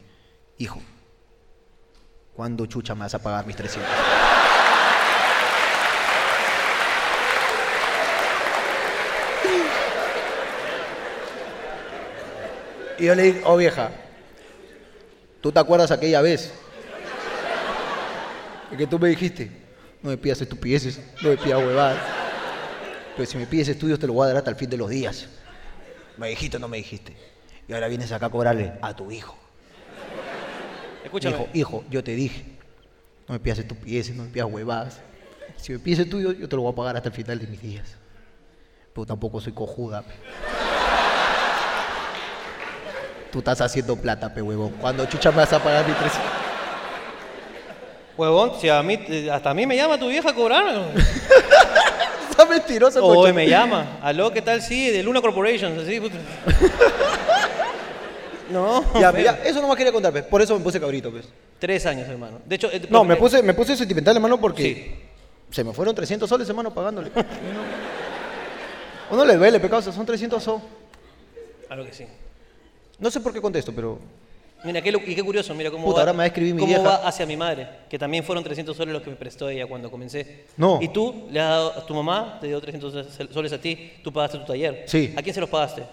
[0.59, 0.79] Hijo,
[2.35, 3.91] ¿cuándo chucha me vas a pagar mis 300?
[12.99, 13.89] Y yo le dije, oh vieja,
[15.41, 16.53] ¿tú te acuerdas aquella vez?
[18.77, 19.51] Que tú me dijiste,
[20.01, 21.99] no me pidas estupideces, no me pidas huevadas.
[23.15, 24.89] Pero si me pides estudios te lo voy a dar hasta el fin de los
[24.89, 25.27] días.
[26.17, 27.15] ¿Me dijiste o no me dijiste?
[27.67, 29.37] Y ahora vienes acá a cobrarle a tu hijo.
[31.03, 31.35] Escúchame.
[31.35, 32.45] Hijo, hijo, yo te dije,
[33.27, 34.99] no me pidas estupideces, no me pidas huevadas.
[35.57, 37.61] Si me pides estudios, yo te lo voy a pagar hasta el final de mis
[37.61, 37.95] días.
[38.93, 40.01] Pero tampoco soy cojuda.
[40.01, 40.13] pe.
[43.31, 44.71] Tú estás haciendo plata, pe huevón.
[44.73, 46.21] Cuando chucha me vas a pagar mi 300.
[48.15, 50.63] Huevón, si a mí, eh, hasta a mí me llama tu vieja a cobrar.
[52.33, 53.31] Está mentiroso, O concha.
[53.31, 53.99] me llama.
[54.01, 54.59] Aló, ¿qué tal?
[54.63, 55.79] Sí, de Luna Corporation.
[55.79, 56.01] Así.
[58.51, 58.83] No.
[58.99, 60.21] Ya, ya, eso no me quería contar, pe.
[60.23, 61.25] Por eso me puse cabrito, pues.
[61.59, 62.39] Tres años, hermano.
[62.45, 64.95] De hecho, eh, No, me puse, me puse sentimental, hermano, porque Sí.
[65.55, 67.11] se me fueron 300 soles, hermano, pagándole.
[69.11, 70.63] Uno le duele, pecado, son 300 soles.
[71.67, 72.05] Claro que sí.
[72.99, 73.97] No sé por qué contesto, pero
[74.63, 76.59] Mira, qué, y qué curioso, mira cómo, Puta, va, ahora me va a escribir mi
[76.61, 76.87] cómo vieja.
[76.87, 79.91] va hacia mi madre, que también fueron 300 soles los que me prestó ella cuando
[79.91, 80.45] comencé.
[80.55, 80.79] No.
[80.81, 84.11] Y tú le has dado, a tu mamá te dio 300 soles a ti, tú
[84.13, 84.83] pagaste tu taller.
[84.87, 85.13] Sí.
[85.17, 85.83] ¿A quién se los pagaste?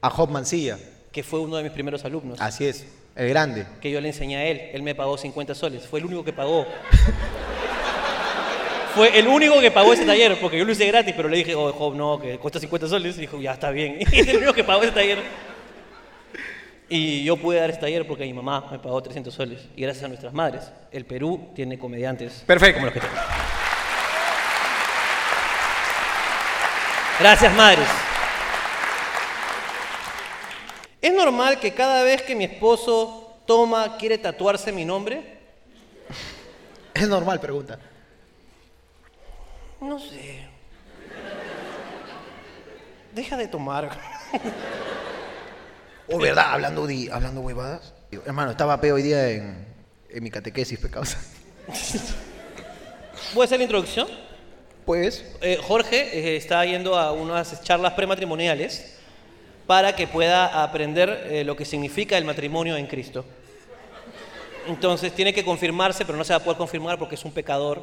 [0.00, 0.78] a Job Mancilla,
[1.10, 2.40] Que fue uno de mis primeros alumnos.
[2.40, 2.86] así es,
[3.16, 3.66] el grande.
[3.80, 6.32] Que yo le enseñé a él, él me pagó 50 soles, fue el único que
[6.32, 6.66] pagó.
[8.94, 11.54] fue el único que pagó ese taller, porque yo lo hice gratis, pero le dije,
[11.54, 13.16] oh, Job, no, que cuesta 50 soles.
[13.16, 13.98] Y dijo, ya está bien.
[14.12, 15.18] Y es el único que pagó ese taller.
[16.90, 19.60] Y yo pude dar ese taller porque mi mamá me pagó 300 soles.
[19.76, 22.76] Y gracias a nuestras madres, el Perú tiene comediantes Perfecto.
[22.80, 23.24] como los que tenemos.
[27.20, 27.88] Gracias, madres.
[31.02, 35.38] ¿Es normal que cada vez que mi esposo toma quiere tatuarse mi nombre?
[36.94, 37.78] Es normal, pregunta.
[39.80, 40.46] No sé.
[43.12, 43.90] Deja de tomar.
[46.10, 47.92] O verdad, hablando de, hablando huevadas.
[48.24, 49.66] Hermano, estaba peo hoy día en,
[50.08, 51.16] en mi catequesis, pecados.
[53.38, 54.08] a hacer la introducción.
[54.86, 58.94] Pues, Eh, Jorge eh, está yendo a unas charlas prematrimoniales
[59.66, 63.26] para que pueda aprender eh, lo que significa el matrimonio en Cristo.
[64.66, 67.82] Entonces tiene que confirmarse, pero no se va a poder confirmar porque es un pecador,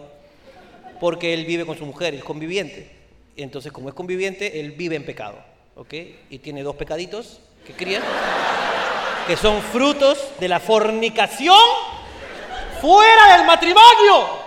[0.99, 2.89] porque él vive con su mujer, es conviviente.
[3.37, 5.37] Entonces, como es conviviente, él vive en pecado,
[5.75, 5.93] ¿ok?
[6.31, 8.01] Y tiene dos pecaditos que cría,
[9.27, 11.57] que son frutos de la fornicación
[12.81, 14.45] fuera del matrimonio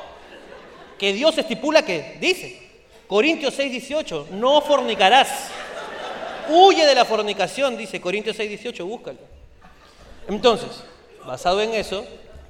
[0.98, 2.60] que Dios estipula que dice,
[3.06, 5.48] Corintios 6, 18, no fornicarás.
[6.48, 9.18] Huye de la fornicación, dice Corintios 6, 18, búscalo.
[10.28, 10.82] Entonces,
[11.24, 12.04] basado en eso,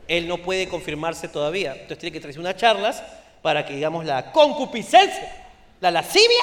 [0.08, 1.72] él no puede confirmarse todavía.
[1.72, 3.02] Entonces tiene que traerse unas charlas
[3.42, 5.46] para que, digamos, la concupiscencia,
[5.80, 6.42] la lascivia,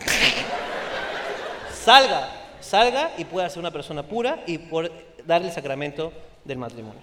[1.84, 2.41] salga,
[2.72, 4.90] salga y pueda ser una persona pura y por
[5.26, 6.10] darle el sacramento
[6.42, 7.02] del matrimonio.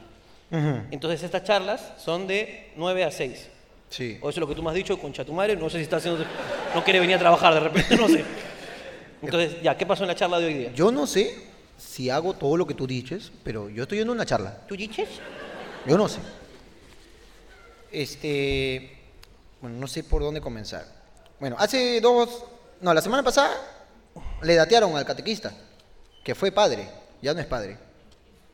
[0.90, 3.48] Entonces estas charlas son de 9 a 6.
[3.88, 4.18] sí.
[4.20, 5.56] O eso es lo que tú me has dicho, concha tu madre.
[5.56, 6.26] No sé si está haciendo.
[6.74, 8.26] No quiere venir a trabajar de repente, no sé.
[9.22, 10.72] Entonces, ya, ¿qué pasó en la charla de hoy día?
[10.74, 11.38] Yo no sé
[11.78, 14.62] si hago todo lo que tú dices, pero yo estoy yendo a una charla.
[14.68, 15.08] ¿Tú dices?
[15.86, 16.20] Yo no sé.
[17.92, 18.98] Este.
[19.62, 20.86] Bueno, no sé por dónde comenzar.
[21.40, 22.44] Bueno, hace dos.
[22.82, 23.79] No, la semana pasada
[24.42, 25.52] le datearon al catequista,
[26.24, 26.90] que fue padre,
[27.22, 27.78] ya no es padre.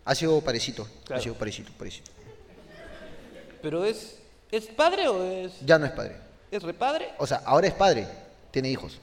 [0.06, 1.20] Ha sido parecito, Claro.
[1.20, 2.12] ha sido parecito, parecito.
[3.62, 4.18] ¿Pero es.
[4.52, 5.54] ¿Es padre o es.
[5.66, 6.16] Ya no es padre.
[6.52, 7.10] ¿Es repadre?
[7.18, 8.08] O sea, ahora es padre,
[8.52, 9.00] tiene hijos.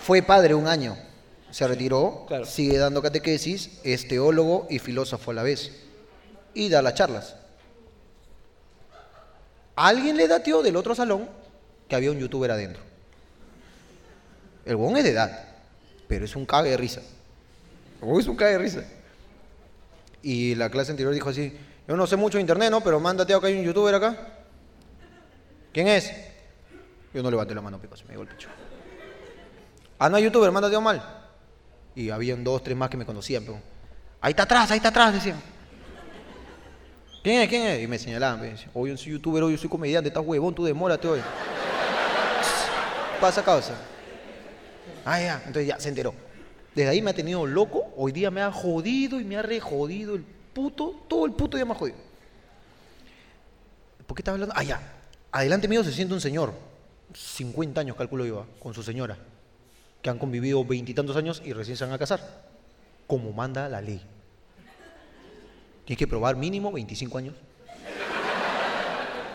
[0.00, 0.96] Fue padre un año,
[1.50, 2.46] se retiró, Claro.
[2.46, 5.72] sigue dando catequesis, es teólogo y filósofo a la vez.
[6.54, 7.34] Y da las charlas.
[9.76, 11.28] Alguien le dateó del otro salón
[11.88, 12.82] que había un youtuber adentro.
[14.68, 15.46] El huevón es de edad,
[16.08, 17.00] pero es un cague de risa.
[17.00, 18.84] El huevón es un cague de risa.
[20.22, 21.56] Y la clase anterior dijo así,
[21.88, 22.82] yo no sé mucho de internet, ¿no?
[22.82, 24.14] Pero mándate acá hay un youtuber acá.
[25.72, 26.12] ¿Quién es?
[27.14, 28.50] Yo no levanté la mano, picos, me dio el pecho.
[29.98, 31.02] Ah, no hay youtuber, mándate a mal.
[31.94, 33.58] Y habían dos, tres más que me conocían, pero.
[34.20, 35.40] Ahí está atrás, ahí está atrás, decían.
[37.22, 37.48] ¿Quién es?
[37.48, 37.82] ¿Quién es?
[37.82, 40.54] Y me señalaban, me decían, hoy yo soy youtuber, hoy yo soy comediante, estás huevón,
[40.54, 41.20] tú demórate hoy.
[43.22, 43.72] Pasa causa.
[45.10, 46.14] Ah, ya, entonces ya se enteró.
[46.74, 50.14] Desde ahí me ha tenido loco, hoy día me ha jodido y me ha rejodido
[50.14, 51.96] el puto, todo el puto día me ha jodido.
[54.06, 54.54] ¿Por qué estaba hablando?
[54.54, 54.82] Ah, ya.
[55.32, 56.52] Adelante mío se siente un señor,
[57.14, 59.16] 50 años calculo yo, con su señora,
[60.02, 62.20] que han convivido veintitantos años y recién se van a casar,
[63.06, 64.02] como manda la ley.
[65.86, 67.34] Tienes que probar mínimo 25 años.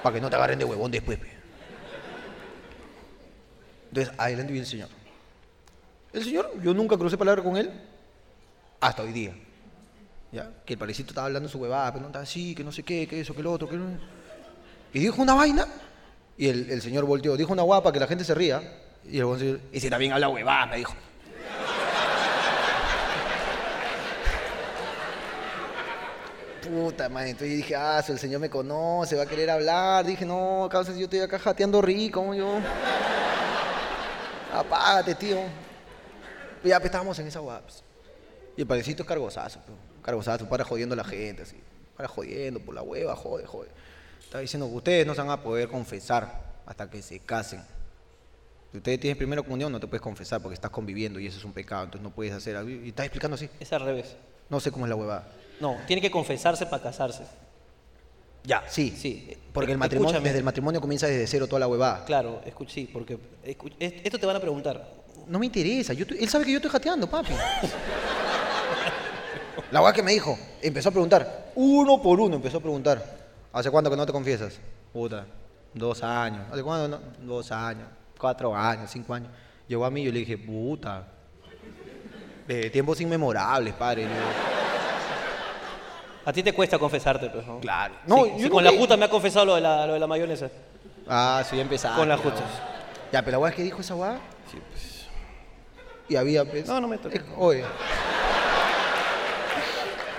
[0.03, 1.17] Para que no te agarren de huevón después.
[3.89, 5.02] Entonces, adelante viene el señor.
[6.13, 7.71] El señor, yo nunca crucé palabra con él
[8.79, 9.33] hasta hoy día.
[10.31, 10.49] ¿Ya?
[10.65, 13.07] Que el parecito estaba hablando su huevada, pero no estaba así, que no sé qué,
[13.07, 13.77] que eso, que lo otro, que.
[14.93, 15.67] Y dijo una vaina,
[16.37, 18.61] y el, señor volteó, dijo una guapa que la gente se ría,
[19.09, 20.93] y el señor, ese también habla huevada, me dijo.
[26.63, 30.05] Puta madre, entonces yo dije, ah, el señor me conoce, va a querer hablar.
[30.05, 32.59] Dije, no, causa, yo estoy acá jateando rico, ¿cómo yo.
[34.53, 35.37] Apágate, tío.
[36.63, 37.83] Y ya pues, estábamos en esa guapas.
[38.55, 41.57] Y el parecito es cargosazo, pues, cargosazo, para jodiendo a la gente, así.
[41.97, 43.69] Para jodiendo por la hueva, jode, jode.
[44.23, 47.61] Estaba diciendo que ustedes no se van a poder confesar hasta que se casen.
[48.71, 51.45] Si ustedes tienen primera comunión, no te puedes confesar porque estás conviviendo y eso es
[51.45, 52.69] un pecado, entonces no puedes hacer algo.
[52.71, 53.49] Y estás explicando así.
[53.59, 54.15] Es al revés.
[54.49, 55.27] No sé cómo es la huevada.
[55.59, 57.23] No, tiene que confesarse para casarse.
[58.43, 58.93] Ya, sí.
[58.97, 59.37] Sí.
[59.53, 60.29] Porque el matrimonio, escúchame.
[60.29, 62.03] desde el matrimonio comienza desde cero toda la huevada.
[62.05, 65.02] Claro, escu- sí, porque escu- esto te van a preguntar.
[65.27, 65.93] No me interesa.
[65.93, 67.33] Yo estoy- él sabe que yo estoy jateando, papi.
[69.71, 73.03] La hueá que me dijo, empezó a preguntar, uno por uno empezó a preguntar.
[73.51, 74.59] ¿Hace cuánto que no te confiesas?
[74.91, 75.25] Puta,
[75.73, 76.41] dos años.
[76.51, 76.99] ¿Hace cuánto no?
[77.25, 79.29] Dos años, cuatro años, cinco años.
[79.67, 81.07] Llegó a mí y yo le dije, puta.
[82.47, 84.03] De tiempos inmemorables, padre.
[84.03, 84.21] Le digo,
[86.25, 87.59] A ti te cuesta confesarte, pues, ¿no?
[87.59, 87.95] Claro.
[88.05, 89.99] No, sí, yo sí, con la justa me ha confesado lo de la, lo de
[89.99, 90.49] la mayonesa.
[91.07, 91.97] Ah, sí, ya empezaste.
[91.99, 92.41] Con justas.
[92.41, 92.57] huevón.
[93.11, 94.19] Ya, pero la es que dijo esa hueá.
[96.09, 97.21] Y había, pues, No, no me toques.
[97.37, 97.63] Oye.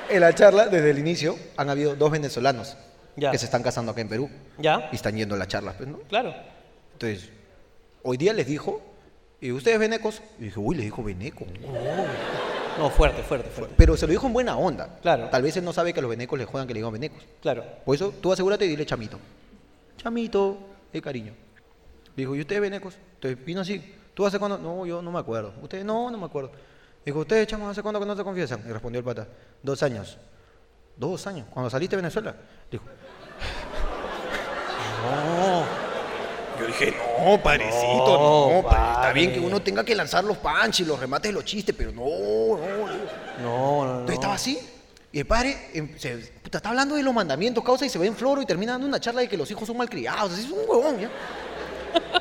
[0.09, 2.77] En la charla, desde el inicio, han habido dos venezolanos
[3.17, 3.31] Ya.
[3.31, 4.31] que se están casando acá en Perú.
[4.59, 4.89] ¿Ya?
[4.93, 5.99] Y están yendo a la charla, pues, ¿no?
[6.09, 6.35] Claro.
[6.93, 7.31] Entonces,
[8.03, 8.83] hoy día les dijo,
[9.41, 10.23] ¿y ustedes venecos?
[10.39, 11.45] Y dije, uy, le dijo veneco.
[12.79, 13.75] No, fuerte, fuerte, fuerte.
[13.79, 14.99] Pero se lo dijo en buena onda.
[15.01, 15.29] Claro.
[15.31, 17.23] Tal vez él no sabe que a los venecos les jodan que le digan venecos.
[17.41, 17.65] Claro.
[17.85, 19.19] Por eso, tú asegúrate y dile chamito.
[19.97, 20.59] Chamito,
[20.93, 21.33] de cariño.
[22.17, 22.97] Le dijo, ¿y ustedes venecos?
[23.15, 23.95] Entonces vino así.
[24.15, 24.57] ¿Tú hace cuándo?
[24.59, 25.53] No, yo no me acuerdo.
[25.61, 25.85] ¿Ustedes?
[25.85, 26.53] No, no me acuerdo.
[27.05, 28.63] Dijo, ¿ustedes, chamos, hace cuándo que no se confiesan?
[28.67, 29.27] Y respondió el pata,
[29.63, 30.17] dos años.
[30.97, 31.47] ¿Dos años?
[31.51, 32.35] ¿Cuando saliste de Venezuela?
[32.71, 32.85] Dijo,
[35.05, 35.85] No.
[36.59, 40.39] Yo dije, no, padrecito, no, No, padre, está bien que uno tenga que lanzar los
[40.39, 42.87] panches, los remates los chistes, pero no, no.
[43.43, 43.85] no.
[43.85, 43.93] No.
[43.93, 44.59] Entonces estaba así.
[45.11, 48.07] Y el padre em, se, puta, está hablando de los mandamientos, causa, y se ve
[48.07, 50.33] en floro y termina dando una charla de que los hijos son malcriados.
[50.33, 51.11] Así es un huevón, ¿ya?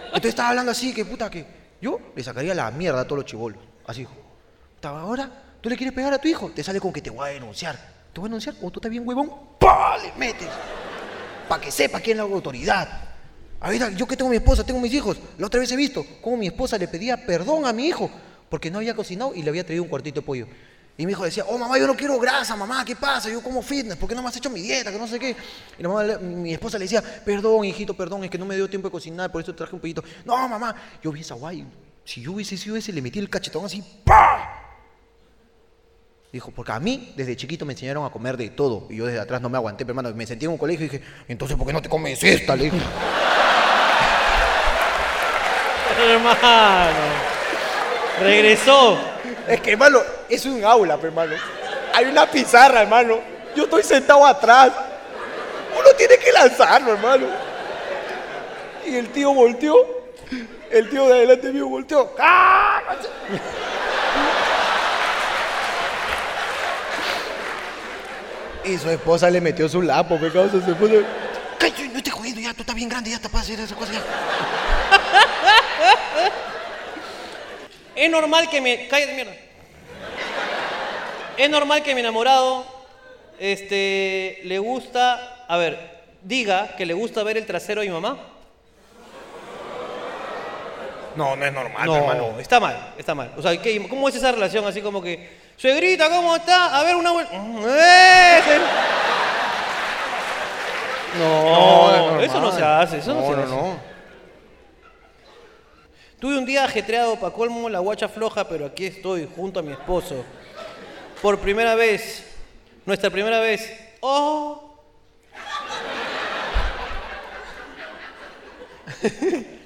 [0.06, 3.26] Entonces estaba hablando así, que puta, que yo le sacaría la mierda a todos los
[3.26, 3.60] chivolos.
[3.86, 4.08] Así
[4.82, 6.50] ahora, ¿tú le quieres pegar a tu hijo?
[6.56, 7.78] Te sale con que te voy a denunciar.
[8.14, 8.56] ¿Te voy a denunciar?
[8.62, 9.30] ¿O tú estás bien huevón?
[9.60, 9.98] ¡Pah!
[9.98, 10.48] Le metes.
[11.48, 12.88] Para que sepa quién es la autoridad.
[13.60, 15.18] Ahorita, yo que tengo mi esposa, tengo mis hijos.
[15.38, 18.10] La otra vez he visto cómo mi esposa le pedía perdón a mi hijo
[18.50, 20.48] porque no había cocinado y le había traído un cuartito de pollo.
[20.96, 23.28] Y mi hijo decía, oh mamá, yo no quiero grasa, mamá, ¿qué pasa?
[23.30, 24.92] Yo como fitness, ¿por qué no me has hecho mi dieta?
[24.92, 25.36] Que no sé qué.
[25.78, 28.70] Y la mamá mi esposa le decía, perdón, hijito, perdón, es que no me dio
[28.70, 30.04] tiempo de cocinar, por eso traje un pollito.
[30.24, 31.66] No, mamá, yo vi esa guay.
[32.06, 34.60] Si yo hubiese sido ese, le metí el cachetón así, ¡pa!
[36.32, 38.88] Dijo, porque a mí desde chiquito me enseñaron a comer de todo.
[38.90, 40.90] Y yo desde atrás no me aguanté, pero hermano, me sentí en un colegio y
[40.90, 42.56] dije, entonces, ¿por qué no te comes esta?
[42.56, 42.78] Le dije.
[46.00, 47.00] Hermano.
[48.20, 49.13] Regresó.
[49.48, 51.36] Es que, hermano, es un aula, hermano.
[51.94, 53.20] Hay una pizarra, hermano.
[53.56, 54.72] Yo estoy sentado atrás.
[55.78, 57.28] Uno tiene que lanzarlo, hermano.
[58.86, 59.76] Y el tío volteó.
[60.72, 62.16] El tío de adelante mío volteó.
[62.20, 62.82] ¡Ah!
[68.64, 70.94] Y su esposa le metió su lapo, pe, causa, puso...
[71.60, 73.92] Cállate, no estés jodiendo ya, tú estás bien grande, ya te puedes hacer esa cosa
[73.92, 74.02] ya.
[77.96, 78.88] Es normal que me.
[78.88, 79.34] Cállate, mierda.
[81.38, 82.66] Es normal que mi enamorado
[83.40, 85.46] este, le gusta.
[85.48, 85.78] A ver,
[86.22, 88.18] diga que le gusta ver el trasero de mi mamá.
[91.16, 92.40] No, no es normal, no, hermano.
[92.40, 93.32] está mal, está mal.
[93.38, 95.44] O sea, ¿qué- ¿cómo es esa relación así como que.
[95.58, 96.76] Suegrita, ¿cómo está?
[96.80, 97.36] A ver, una vuelta.
[97.36, 98.42] ¡Eh!
[101.20, 103.93] No, eso no se hace, eso no, se hace.
[106.24, 109.74] Tuve un día ajetreado para colmo, la guacha floja, pero aquí estoy, junto a mi
[109.74, 110.24] esposo.
[111.22, 112.24] Por primera vez,
[112.86, 113.70] nuestra primera vez.
[114.00, 114.74] ¡Oh!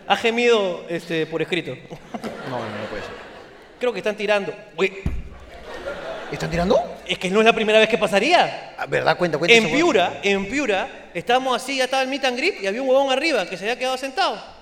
[0.08, 1.76] ha gemido este, por escrito.
[2.50, 3.12] No, no, no puede ser.
[3.80, 4.52] Creo que están tirando.
[4.76, 4.94] Uy,
[6.32, 6.98] ¿Están tirando?
[7.08, 8.74] es que no es la primera vez que pasaría.
[8.80, 9.16] Ah, ¿Verdad?
[9.16, 9.56] Cuenta, cuenta.
[9.56, 12.90] En Piura, en Piura, estábamos así, ya estaba el meet and greet y había un
[12.90, 14.57] huevón arriba que se había quedado sentado.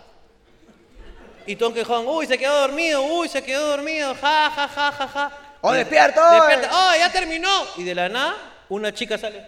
[1.48, 5.08] Y todos quejaban, uy, se quedó dormido, uy, se quedó dormido, ja, ja, ja, ja,
[5.08, 5.32] ja.
[5.62, 6.32] ¡Oh, Y- despierta!
[6.36, 7.50] Despierta, oh, ya terminó.
[7.78, 8.36] Y de la nada,
[8.70, 9.46] una chica sale.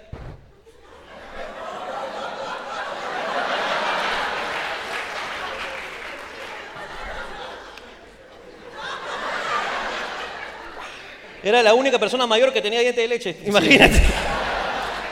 [11.43, 14.01] Era la única persona mayor que tenía diente de leche, imagínate.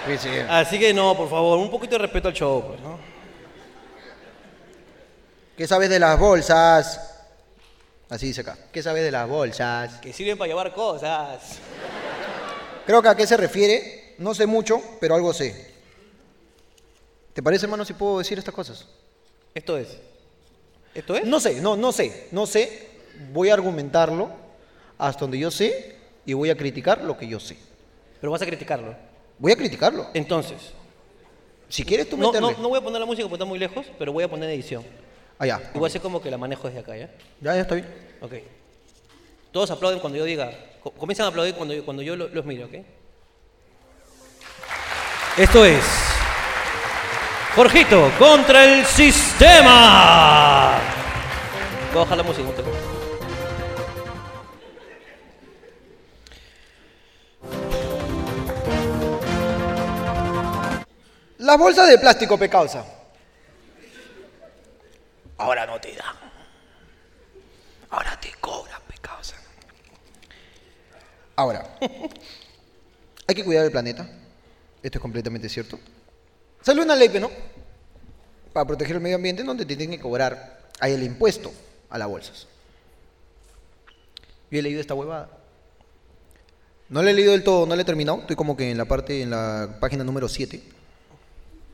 [0.07, 0.29] Sí, sí.
[0.49, 3.14] Así que no, por favor, un poquito de respeto al show, pues, ¿no?
[5.57, 7.11] ¿Qué sabes de las bolsas?
[8.09, 8.57] Así dice acá.
[8.71, 9.95] ¿Qué sabes de las bolsas?
[10.01, 11.59] Que sirven para llevar cosas.
[12.85, 15.73] Creo que a qué se refiere, no sé mucho, pero algo sé.
[17.33, 18.85] ¿Te parece, hermano, si puedo decir estas cosas?
[19.53, 19.87] Esto es.
[20.93, 21.25] ¿Esto es?
[21.25, 22.87] No sé, no, no sé, no sé.
[23.33, 24.29] Voy a argumentarlo
[24.97, 27.57] hasta donde yo sé y voy a criticar lo que yo sé.
[28.19, 28.95] Pero vas a criticarlo.
[29.39, 30.09] Voy a criticarlo.
[30.13, 30.57] Entonces,
[31.67, 32.53] Si quieres tú no, meterle.
[32.53, 34.49] no, no voy a poner la música porque está muy lejos, pero voy a poner
[34.49, 34.83] edición.
[35.37, 35.71] Ah, ya.
[35.73, 37.09] Y voy a hacer como que la manejo desde acá, ¿ya?
[37.41, 37.87] Ya, ya está bien.
[38.21, 38.33] Ok.
[39.51, 40.51] Todos aplauden cuando yo diga.
[40.81, 42.73] co- Comienzan a aplaudir cuando yo, cuando yo lo- los mire, ¿ok?
[45.37, 45.83] Esto es.
[47.55, 50.77] Jorgito contra el sistema.
[51.93, 52.47] Voy a bajar la música.
[52.49, 52.69] un toque.
[61.37, 62.83] Las bolsas de plástico, pecausa.
[65.37, 66.15] Ahora no te dan.
[67.89, 69.35] Ahora te cobran, pecausa.
[71.35, 71.77] Ahora,
[73.27, 74.09] hay que cuidar el planeta.
[74.81, 75.79] Esto es completamente cierto.
[76.61, 77.29] Sale una ley, ¿no?
[78.53, 81.51] Para proteger el medio ambiente, donde te tienen que cobrar ahí el impuesto
[81.89, 82.47] a las bolsas.
[84.49, 85.29] Yo he leído esta huevada.
[86.87, 88.19] No la he leído del todo, no la he terminado.
[88.19, 90.61] Estoy como que en la parte, en la página número 7.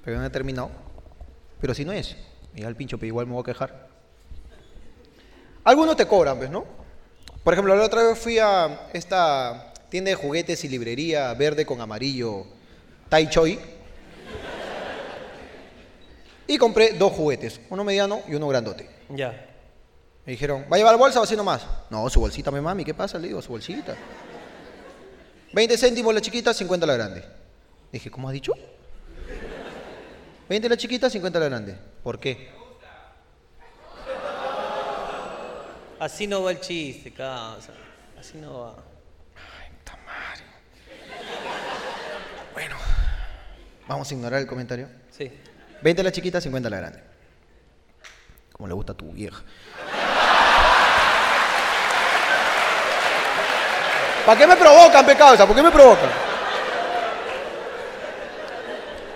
[0.04, 0.72] Pero no he terminado.
[1.60, 2.16] Pero si no es,
[2.54, 3.88] mira el pincho, pero igual me voy a quejar.
[5.64, 6.66] Algunos te cobran, pues, ¿no?
[7.44, 11.82] Por ejemplo, la otra vez fui a esta tienda de juguetes y librería verde con
[11.82, 12.46] amarillo,
[13.10, 13.60] Tai Choi.
[16.48, 18.90] Y compré dos juguetes, uno mediano y uno grandote.
[19.10, 19.48] Ya.
[20.26, 21.66] Me dijeron, ¿va a llevar bolsa o así nomás?
[21.90, 23.18] No, su bolsita, mi mami, ¿qué pasa?
[23.18, 23.96] Le digo, su bolsita.
[25.54, 27.24] 20 céntimos la chiquita, 50 la grande.
[27.92, 28.54] Dije, ¿cómo has dicho?
[30.48, 31.78] 20 la chiquita, 50 la grande.
[32.04, 32.52] ¿Por qué?
[36.00, 37.74] Así no va el chiste, causa.
[38.20, 38.76] Así no va.
[42.54, 42.76] Bueno,
[43.88, 44.88] vamos a ignorar el comentario.
[45.12, 45.32] Sí.
[45.82, 47.04] 20 la chiquita, 50 la grande.
[48.52, 49.42] Como le gusta a tu vieja.
[54.26, 55.48] ¿Para qué me provocan, pecado?
[55.48, 56.10] ¿Por qué me provocan?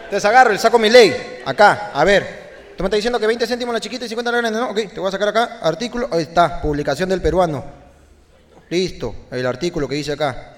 [0.10, 1.42] Te agarro, le saco mi ley.
[1.46, 2.45] Acá, a ver.
[2.76, 4.72] Tú me estás diciendo que 20 céntimos la chiquita y 50 la grande, ¿no?
[4.72, 5.60] Ok, te voy a sacar acá.
[5.62, 7.64] Artículo, ahí está, publicación del peruano.
[8.70, 10.58] Listo, el artículo que dice acá.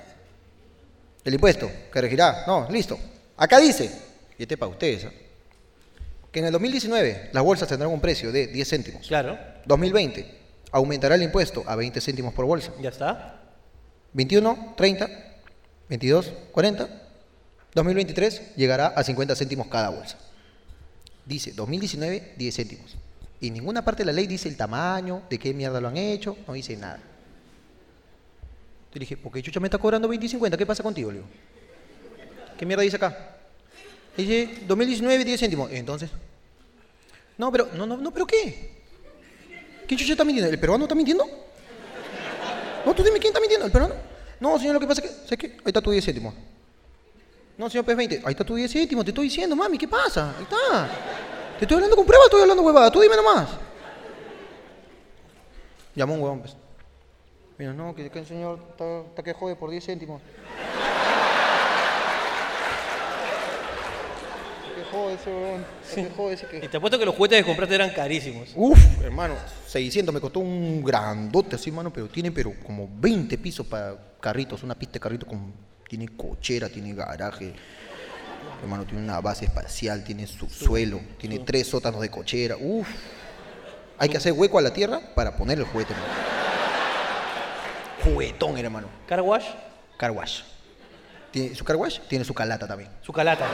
[1.23, 2.43] El impuesto que regirá.
[2.47, 2.97] No, listo.
[3.35, 3.91] Acá dice,
[4.37, 5.11] y este es para ustedes, ¿ah?
[6.31, 9.07] que en el 2019 las bolsas tendrán un precio de 10 céntimos.
[9.07, 9.37] Claro.
[9.65, 10.37] 2020
[10.71, 12.71] aumentará el impuesto a 20 céntimos por bolsa.
[12.81, 13.41] Ya está.
[14.13, 15.09] 21, 30,
[15.89, 16.89] 22, 40.
[17.75, 20.17] 2023 llegará a 50 céntimos cada bolsa.
[21.27, 22.95] Dice 2019, 10 céntimos.
[23.41, 26.37] Y ninguna parte de la ley dice el tamaño, de qué mierda lo han hecho,
[26.47, 26.99] no dice nada.
[28.93, 30.57] Yo dije, ¿por qué Chucha me está cobrando 20 y 50?
[30.57, 31.11] ¿Qué pasa contigo?
[31.11, 31.21] Le
[32.57, 33.35] ¿qué mierda dice acá?
[34.15, 35.71] Dice 2019, 10 céntimos.
[35.71, 36.09] Entonces,
[37.37, 38.77] no, pero, no, no, no, pero ¿qué?
[39.85, 40.51] ¿Quién chucha está mintiendo?
[40.51, 41.25] ¿El peruano está mintiendo?
[42.85, 43.95] No, tú dime quién está mintiendo, ¿el peruano?
[44.39, 45.47] No, señor, lo que pasa es que, ¿sabes qué?
[45.47, 46.33] Ahí está tu 10 céntimos.
[47.57, 50.35] No, señor P20, ahí está tu 10 céntimos, te estoy diciendo, mami, ¿qué pasa?
[50.37, 50.87] Ahí está.
[51.57, 53.49] Te estoy hablando con prueba, estoy hablando huevada, tú dime nomás.
[55.95, 56.55] Llamó un huevón, pues.
[57.57, 60.21] Mira, no, que, que el señor está, que jode por 10 céntimos.
[64.75, 66.57] Que jode ese huevón, está que jode ese que...
[66.57, 68.51] Y te apuesto que los juguetes que compraste eran carísimos.
[68.55, 69.33] Uf, hermano,
[69.65, 74.61] 600 me costó un grandote así, hermano, pero tiene pero como 20 pisos para carritos,
[74.61, 75.51] una pista de carritos con
[75.87, 77.53] tiene cochera, tiene garaje.
[78.61, 82.55] Hermano, tiene una base espacial, tiene subsuelo, tiene tres sótanos de cochera.
[82.59, 82.87] Uf.
[83.99, 86.13] Hay que hacer hueco a la tierra para poner el juguete, hermano.
[88.03, 88.87] Juguetón, hermano.
[89.07, 89.45] ¿Car wash?
[89.97, 90.41] Car wash.
[91.31, 91.99] ¿Tiene su car wash?
[92.07, 92.89] Tiene su calata también.
[93.01, 93.47] Su calata.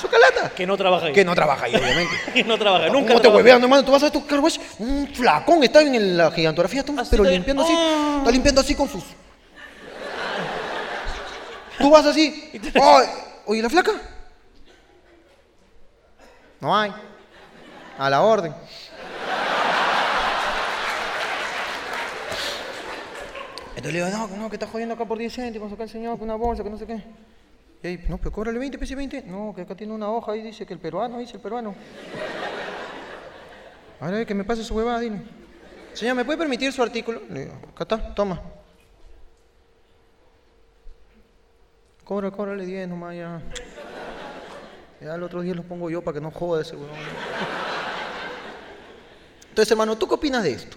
[0.00, 0.50] ¿Su calata?
[0.54, 1.12] Que no trabaja ahí.
[1.12, 2.14] Que no trabaja ahí, obviamente.
[2.34, 2.88] Que no trabaja.
[2.88, 3.84] Nunca ¿Cómo te huevean, hermano?
[3.84, 7.24] Tú vas a ver tu car wash, un flacón está en la gigantografía, está, pero
[7.24, 7.72] limpiando así.
[7.76, 8.16] Ah.
[8.18, 9.02] Está limpiando así con sus.
[11.78, 12.50] Tú vas así.
[12.74, 13.06] Ay,
[13.46, 13.92] Oye, ¿la flaca?
[16.60, 16.92] No hay.
[17.98, 18.54] A la orden.
[23.74, 26.16] Entonces le digo, no, no, que está jodiendo acá por 10 céntimos, acá el señor
[26.16, 27.02] con una bolsa, que no sé qué.
[27.82, 29.22] Y ahí, no, pero cóbrale 20, pese 20.
[29.22, 31.74] No, que acá tiene una hoja ahí, dice que el peruano, dice el peruano.
[34.00, 35.22] Ahora que me pase su huevada, dile.
[35.94, 37.22] Señor, ¿me puede permitir su artículo?
[37.28, 38.40] Le digo, acá está, toma.
[42.12, 43.40] Cobra, cóbrale 10 nomás ya.
[45.00, 46.90] Ya el otro día los pongo yo para que no joda ese huevón.
[49.48, 50.76] Entonces, hermano, ¿tú qué opinas de esto?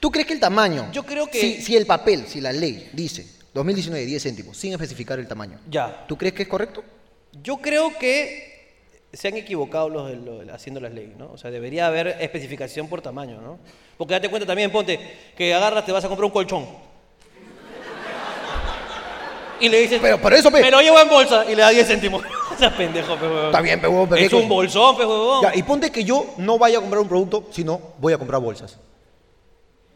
[0.00, 0.88] ¿Tú crees que el tamaño?
[0.90, 4.72] Yo creo que- Si, si el papel, si la ley dice 2019 10 céntimos, sin
[4.72, 6.04] especificar el tamaño, Ya.
[6.08, 6.82] ¿tú crees que es correcto?
[7.40, 8.74] Yo creo que
[9.12, 11.30] se han equivocado los, de- los de- haciendo las leyes, ¿no?
[11.30, 13.60] O sea, debería haber especificación por tamaño, ¿no?
[13.96, 14.98] Porque date cuenta también, ponte,
[15.36, 16.89] que agarras, te vas a comprar un colchón.
[19.60, 20.60] Y le dices, Pero, pero eso, pe.
[20.62, 22.22] me lo llevo en bolsa y le da 10 céntimos.
[22.54, 23.46] o sea, pendejo, pe, huevón.
[23.46, 24.54] Está bien, pe, huevón, pero Es ¿qué un cosa?
[24.54, 25.42] bolsón, pe, huevón.
[25.42, 28.40] Ya, y ponte que yo no vaya a comprar un producto, sino voy a comprar
[28.40, 28.78] bolsas.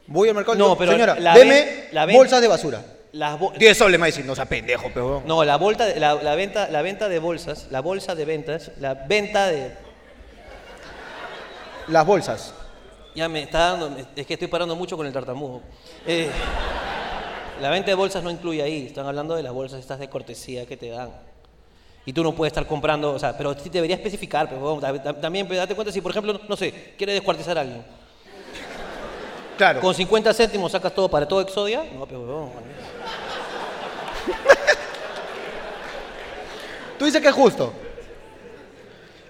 [0.06, 2.48] Voy al mercado y No, digo, pero señora, la deme ven- la ven- bolsas de
[2.48, 2.82] basura.
[3.12, 5.22] Las bo- 10 soles me va a decir, no sea pendejo, pero...
[5.24, 9.72] No, la, la venta, la venta de bolsas, la bolsa de ventas, la venta de...
[11.88, 12.52] Las bolsas.
[13.14, 15.60] Ya me está dando, es que estoy parando mucho con el tartamudo.
[16.06, 16.28] Eh,
[17.60, 20.66] la venta de bolsas no incluye ahí, están hablando de las bolsas estas de cortesía
[20.66, 21.10] que te dan.
[22.06, 25.46] Y tú no puedes estar comprando, o sea, pero sí debería especificar, pero ta- también
[25.46, 27.84] pues, date cuenta si, por ejemplo, no sé, quiere descuartizar a alguien.
[29.56, 29.80] Claro.
[29.80, 31.84] Con 50 céntimos sacas todo para todo Exodia.
[31.96, 32.50] No, pero huevón.
[36.98, 37.72] Tú dices que es justo.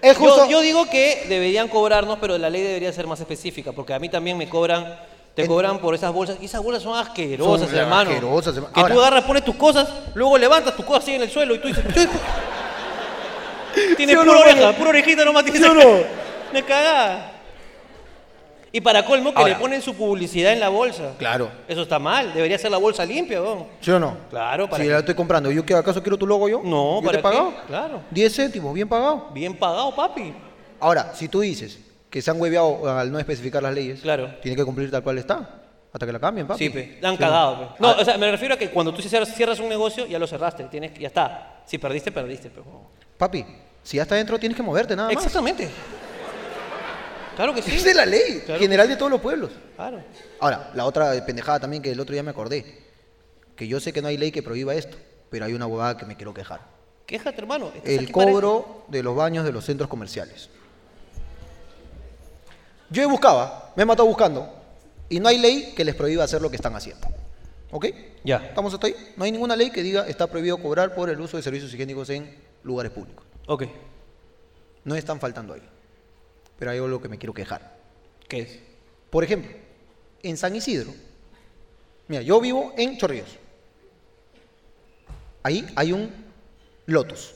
[0.01, 0.45] Es justo.
[0.45, 3.99] Yo, yo digo que deberían cobrarnos, pero la ley debería ser más específica, porque a
[3.99, 4.99] mí también me cobran,
[5.35, 8.09] te En- cobran por esas bolsas, y esas bolsas son asquerosas, Son hermano.
[8.09, 8.73] asquerosas, hermano.
[8.73, 11.55] Que Ahora- tú agarras, pones tus cosas, luego levantas tus cosas así en el suelo
[11.55, 12.07] y tú dices, "¿Qué?".
[13.97, 15.59] tiene ¿Sí pura no, oreja, pura orejita nomás tiene.
[15.59, 15.81] ¿Sí o no?
[16.53, 17.31] Me cagada.
[18.71, 21.13] Y para colmo que Ahora- le ponen su publicidad en la bolsa.
[21.17, 21.49] Claro.
[21.67, 23.65] Eso está mal, debería ser la bolsa limpia, weón.
[23.79, 24.17] ¿Sí o no?
[24.29, 26.61] Claro, para Si la estoy comprando, ¿yo qué acaso quiero tu logo yo?
[26.63, 27.53] No, ¿Yo ¿para te he pagado?
[27.67, 28.01] Claro.
[28.11, 29.29] 10 céntimos, bien pagado.
[29.33, 30.33] Bien pagado, papi.
[30.79, 31.79] Ahora, si tú dices
[32.15, 34.35] que se han hueveado al no especificar las leyes, Claro.
[34.41, 35.49] tiene que cumplir tal cual está.
[35.91, 36.63] Hasta que la cambien, papi.
[36.63, 36.97] Sí, pe.
[37.01, 37.75] La han ¿Sí cagado, pe.
[37.79, 40.25] No, Ah, o sea, me refiero a que cuando tú cierras, un negocio, ya lo
[40.25, 40.63] cerraste.
[40.71, 41.61] Tienes, ya está.
[41.65, 42.63] Si perdiste, perdiste, pero.
[43.17, 43.45] Papi,
[43.83, 45.17] Si ya está dentro, tienes que moverte nada más.
[45.17, 45.67] Exactamente.
[47.35, 47.75] Claro que sí.
[47.75, 48.61] Es la ley Claro.
[48.61, 49.51] general de todos los pueblos.
[49.75, 50.01] Claro.
[50.39, 52.65] Ahora, la otra pendejada también que el otro día me acordé.
[53.57, 54.95] Que yo sé que no hay ley que prohíba esto,
[55.29, 56.61] pero hay una abogada que me quiero quejar.
[57.05, 57.71] Quéjate, hermano.
[57.83, 60.49] El cobro de los baños de los centros comerciales.
[62.95, 64.49] Yo he buscaba, me he matado buscando,
[65.09, 67.05] y no hay ley que les prohíba hacer lo que están haciendo.
[67.71, 67.87] ¿Ok?
[68.23, 68.37] Ya.
[68.37, 68.95] ¿Estamos hasta ahí?
[69.17, 72.09] No hay ninguna ley que diga está prohibido cobrar por el uso de servicios higiénicos
[72.09, 72.33] en
[72.63, 73.25] lugares públicos.
[73.47, 73.63] Ok.
[74.85, 75.61] No están faltando ahí.
[76.57, 77.75] Pero hay algo que me quiero quejar.
[78.29, 78.59] ¿Qué es?
[79.09, 79.51] Por ejemplo,
[80.23, 80.93] en San Isidro,
[82.07, 83.37] mira, yo vivo en Chorrillos.
[85.43, 86.13] Ahí hay un
[86.85, 87.33] Lotus,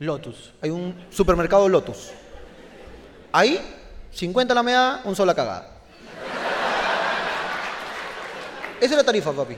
[0.00, 0.52] Lotus.
[0.60, 2.10] hay un supermercado Lotus.
[3.32, 3.58] Ahí,
[4.12, 5.68] 50 la meada, un sola cagada.
[8.80, 9.56] Esa es la tarifa, papi.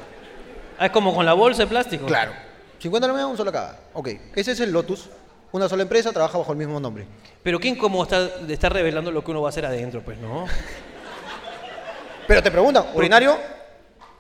[0.79, 2.07] Ah, es como con la bolsa de plástico.
[2.07, 2.33] Claro.
[2.79, 3.79] 50 la meada, un sola cagada.
[3.93, 5.09] Ok, ese es el Lotus.
[5.53, 7.07] Una sola empresa trabaja bajo el mismo nombre.
[7.43, 10.01] Pero ¿quién como está, está revelando lo que uno va a hacer adentro?
[10.03, 10.47] Pues no.
[12.27, 13.37] Pero te preguntan, ¿urinario?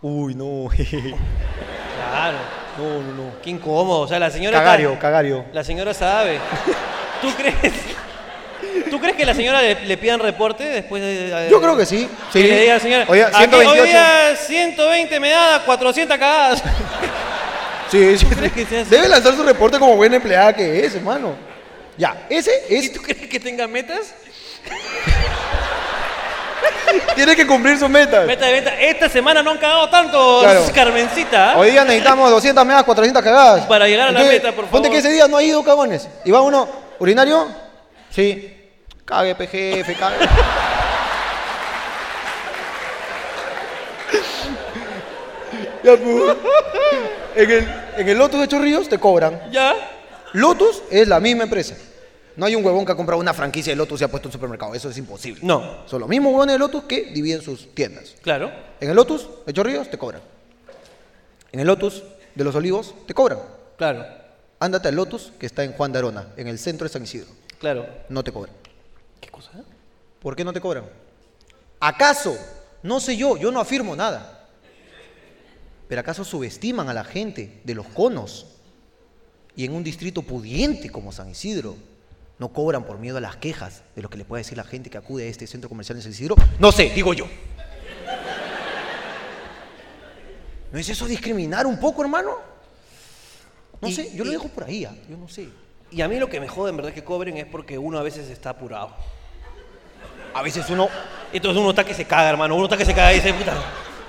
[0.02, 0.68] Uy, no.
[0.70, 2.38] Claro.
[2.78, 3.40] no, no, no.
[3.42, 4.00] Qué incómodo.
[4.00, 4.58] O sea, la señora.
[4.58, 5.44] Cagario, está- cagario.
[5.52, 6.40] La señora sabe.
[7.22, 7.72] ¿Tú crees?
[8.88, 11.48] ¿Tú crees que la señora le, le pidan reporte después de.?
[11.50, 12.08] Yo creo que sí.
[12.32, 12.48] Que Sí.
[12.48, 13.04] le diga señora.
[13.08, 13.82] Oye, "Aquí 128.
[13.82, 16.62] Hoy día 120 me da 400 cagadas.
[17.90, 18.26] Sí, sí.
[18.88, 21.34] Debe lanzar su reporte como buena empleada que es, hermano.
[21.96, 22.92] Ya, ese ¿Y es.
[22.92, 24.14] tú crees que tenga metas?
[27.14, 28.26] Tiene que cumplir sus metas.
[28.26, 28.80] Meta de venta.
[28.80, 30.64] Esta semana no han cagado tanto, Claro.
[30.74, 31.56] Carmencita.
[31.56, 33.66] Hoy día necesitamos 200 megas, 400 cagadas.
[33.66, 34.90] Para llegar a la meta, por Ponte favor.
[34.90, 36.08] que ese día no ha ido, cagones.
[36.24, 36.68] Y va uno,
[36.98, 37.46] ¿urinario?
[38.10, 38.56] Sí.
[39.10, 40.26] Cague, PGF, cague.
[45.82, 46.36] ya, pues.
[47.34, 49.50] En el, en el Lotus de Chorrillos te cobran.
[49.50, 49.74] ¿Ya?
[50.32, 51.76] Lotus es la misma empresa.
[52.36, 54.32] No hay un huevón que ha comprado una franquicia de Lotus y ha puesto un
[54.32, 54.74] supermercado.
[54.74, 55.40] Eso es imposible.
[55.44, 55.86] No.
[55.86, 58.14] Son los mismos huevones de Lotus que dividen sus tiendas.
[58.22, 58.52] Claro.
[58.80, 60.22] En el Lotus de Chorrillos te cobran.
[61.50, 63.40] En el Lotus de los Olivos te cobran.
[63.76, 64.06] Claro.
[64.60, 67.28] Ándate al Lotus que está en Juan de Arona, en el centro de San Isidro.
[67.58, 67.86] Claro.
[68.08, 68.59] No te cobran.
[69.20, 69.50] ¿Qué cosa?
[70.20, 70.84] ¿Por qué no te cobran?
[71.80, 72.36] ¿Acaso?
[72.82, 74.48] No sé yo, yo no afirmo nada.
[75.88, 78.46] ¿Pero acaso subestiman a la gente de los conos?
[79.56, 81.76] Y en un distrito pudiente como San Isidro,
[82.38, 84.88] ¿no cobran por miedo a las quejas de lo que le puede decir la gente
[84.88, 86.36] que acude a este centro comercial en San Isidro?
[86.58, 87.26] No sé, digo yo.
[90.72, 92.36] ¿No es eso discriminar un poco, hermano?
[93.80, 94.94] No Y- sé, yo lo y- dejo por ahí, ¿ah?
[95.08, 95.48] yo no sé.
[95.90, 98.02] Y a mí lo que me jode en verdad que cobren es porque uno a
[98.02, 98.90] veces está apurado.
[100.32, 100.88] A veces uno
[101.32, 102.54] Entonces uno está que se caga, hermano.
[102.54, 103.54] Uno está que se caga y dice, puta,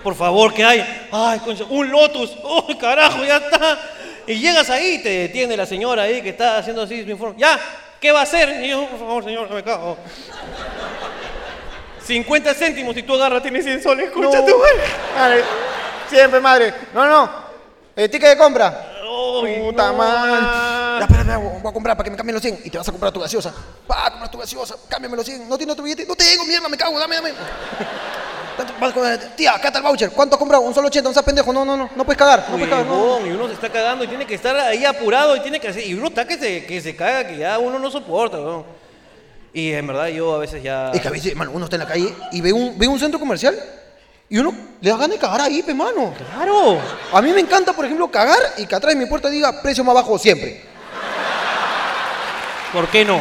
[0.04, 1.08] por favor, ¿qué hay?
[1.12, 2.38] Ay, concha, un Lotus.
[2.44, 3.80] ¡Oh, carajo, ya está!
[4.28, 7.40] Y llegas ahí y te detiene la señora ahí que está haciendo así su informe.
[7.40, 7.60] ¿Ya?
[8.00, 8.64] ¿Qué va a hacer?
[8.64, 9.98] Y yo, por favor, señor, no me cago.
[12.04, 14.08] 50 céntimos y tú agarras, tienes 100 soles.
[14.08, 14.46] Escucha No.
[14.46, 14.84] tu madre.
[15.16, 15.44] Madre,
[16.10, 16.74] siempre madre.
[16.94, 17.30] No, no.
[17.96, 18.91] El ticket de compra.
[19.65, 20.99] Puta no, madre.
[20.99, 22.91] Ya, espera, voy a comprar para que me cambien los 100 y te vas a
[22.91, 23.53] comprar tu gaseosa.
[23.89, 25.47] Va a comprar tu gaseosa, cámbiame los 100.
[25.47, 26.05] ¿No tienes tu billete?
[26.05, 27.32] No tengo, mierda, me cago, dame, dame.
[29.36, 30.11] Tía, acá está el voucher.
[30.11, 30.63] ¿Cuánto has comprado?
[30.63, 31.53] Un solo 80, no seas pendejo.
[31.53, 31.89] No, no, no.
[31.95, 32.45] No puedes cagar.
[32.49, 32.86] No puedes cagar.
[32.86, 33.26] no.
[33.26, 35.86] Y uno se está cagando y tiene que estar ahí apurado y tiene que hacer.
[35.88, 38.65] Y uno está que se, que se caga, que ya uno no soporta, weón.
[39.53, 40.91] Y en verdad yo a veces ya.
[40.91, 42.99] Es que a veces, mano, uno está en la calle y ve un, ve un
[42.99, 43.57] centro comercial
[44.32, 44.52] y uno
[44.82, 46.14] le da ganas de cagar ahí, pe, mano.
[46.34, 46.80] ¡Claro!
[47.14, 49.84] A mí me encanta, por ejemplo, cagar y que atrás de mi puerta diga precio
[49.84, 50.62] más bajo siempre.
[52.74, 53.20] ¿Por qué no?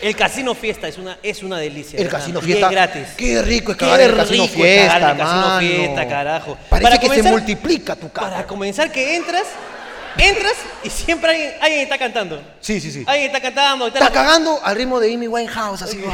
[0.00, 1.98] El casino fiesta es una, es una delicia.
[1.98, 2.18] El ¿verdad?
[2.20, 2.66] casino fiesta.
[2.66, 3.08] es gratis.
[3.16, 5.60] Qué rico es Qué cagar en el casino rico cagar fiesta, en el casino mano.
[5.60, 6.58] fiesta, carajo.
[6.68, 8.46] Parece Para que se comenzar- multiplica tu Para cara.
[8.46, 9.44] comenzar que entras,
[10.18, 10.54] entras
[10.84, 12.42] y siempre alguien, alguien está cantando.
[12.60, 13.02] Sí, sí, sí.
[13.06, 13.86] Alguien está cantando.
[13.88, 15.96] Está cagando al ritmo de Amy Winehouse, así.
[15.98, 16.12] wow.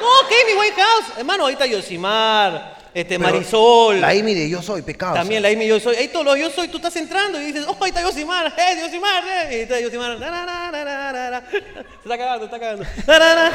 [0.00, 0.34] No, ¿qué?
[0.46, 1.18] Mi White House.
[1.18, 4.00] Hermano, ahorita Yosimar, este, Pero Marisol.
[4.00, 5.14] La Amy de Yo Soy, pecado.
[5.14, 5.96] También la Amy Yo Soy.
[5.96, 8.80] Ahí todos los Yo Soy, tú estás entrando y dices, oh, ahí está Yosimar, eh,
[8.80, 9.48] Yosimar, eh.
[9.50, 10.18] Y ahí está Yosimar.
[10.18, 11.42] na, na, na, na, na, na, na.
[11.50, 12.84] Se está cagando, está cagando.
[13.06, 13.52] Na, na, na.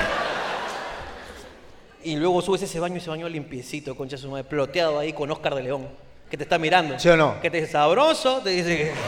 [2.04, 5.54] Y luego subes ese baño, ese baño limpiecito, concha su madre, ploteado ahí con Oscar
[5.54, 5.88] de León,
[6.30, 7.00] que te está mirando.
[7.00, 7.39] ¿Sí o no?
[7.42, 8.92] Que te dice sabroso, te dice que...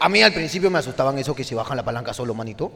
[0.00, 2.70] A mí al principio me asustaban eso que se bajan la palanca solo, manito.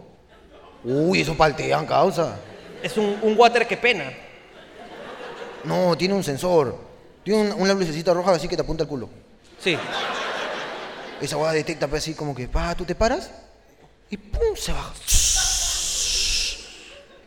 [0.84, 2.36] Uy, eso paltean, causa.
[2.82, 4.12] Es un, un water que pena.
[5.64, 6.76] No, tiene un sensor.
[7.22, 9.08] Tiene un- una lucecita roja así que te apunta el culo.
[9.60, 9.78] Sí.
[11.20, 13.30] Esa hueá detecta pues, así como que, pa, tú te paras
[14.10, 14.92] y pum, se baja.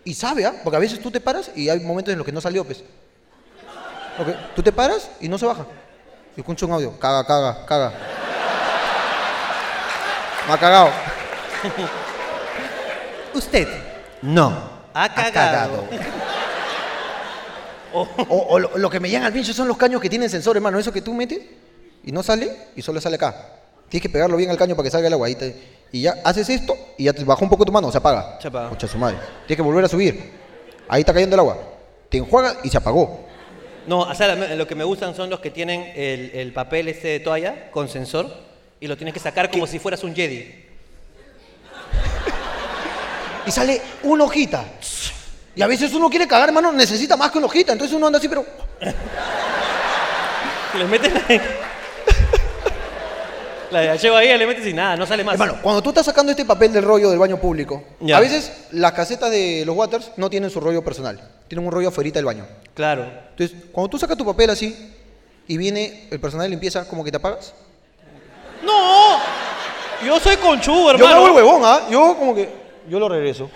[0.04, 0.54] Y sabe, ¿ah?
[0.64, 2.84] Porque a veces tú te paras y hay momentos en los que no salió, pues.
[4.20, 5.66] Ok, Tú te paras y no se baja.
[6.36, 7.94] Y escucho un audio, caga, caga, caga.
[10.48, 10.90] No ha cagado.
[13.36, 13.68] Usted
[14.22, 14.54] No.
[14.94, 15.84] ha cagado.
[17.94, 20.58] O, o lo, lo que me llegan al pincho son los caños que tienen sensor,
[20.58, 20.78] hermano.
[20.78, 21.40] Eso que tú metes
[22.04, 23.54] y no sale y solo sale acá.
[23.88, 25.30] Tienes que pegarlo bien al caño para que salga el agua.
[25.30, 25.56] Y, te-
[25.94, 28.38] y ya haces esto y ya te baja un poco tu mano, se apaga.
[28.42, 28.68] Se apaga.
[28.68, 29.16] Concha su madre.
[29.48, 30.30] Tienes que volver a subir.
[30.90, 31.58] Ahí está cayendo el agua.
[32.10, 33.26] Te enjuaga y se apagó.
[33.88, 36.90] No, o sea, la- lo que me gustan son los que tienen el, el papel
[36.90, 38.30] este de toalla con sensor
[38.82, 40.65] y lo tienes que sacar como si fueras un Jedi.
[43.46, 44.64] Y sale una hojita.
[45.56, 47.72] Y a veces uno quiere cagar, hermano, necesita más que una hojita.
[47.72, 48.46] Entonces uno anda así, pero.
[50.78, 51.22] Le metes la...
[53.72, 55.34] la de H Bahía, le metes y nada, no sale más.
[55.36, 58.18] Hermano, cuando tú estás sacando este papel del rollo del baño público, Ya.
[58.18, 61.22] a veces las casetas de los waters no tienen su rollo personal.
[61.48, 62.46] Tienen un rollo afuera del baño.
[62.74, 63.06] Claro.
[63.32, 64.94] Entonces, cuando tú sacas tu papel así
[65.48, 67.54] y viene el personal de limpieza, como que te apagas.
[68.64, 69.20] ¡No!
[70.06, 71.16] Yo soy conchudo, Yo me hermano.
[71.16, 71.88] hago el huevón, ¿ah?
[71.90, 72.65] Yo como que.
[72.90, 73.50] Yo lo regreso.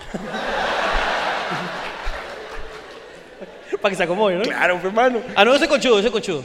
[3.82, 4.42] Para que se acomode, ¿no?
[4.44, 5.20] Claro, hermano.
[5.36, 6.44] Ah, no, yo soy conchudo, yo soy conchudo.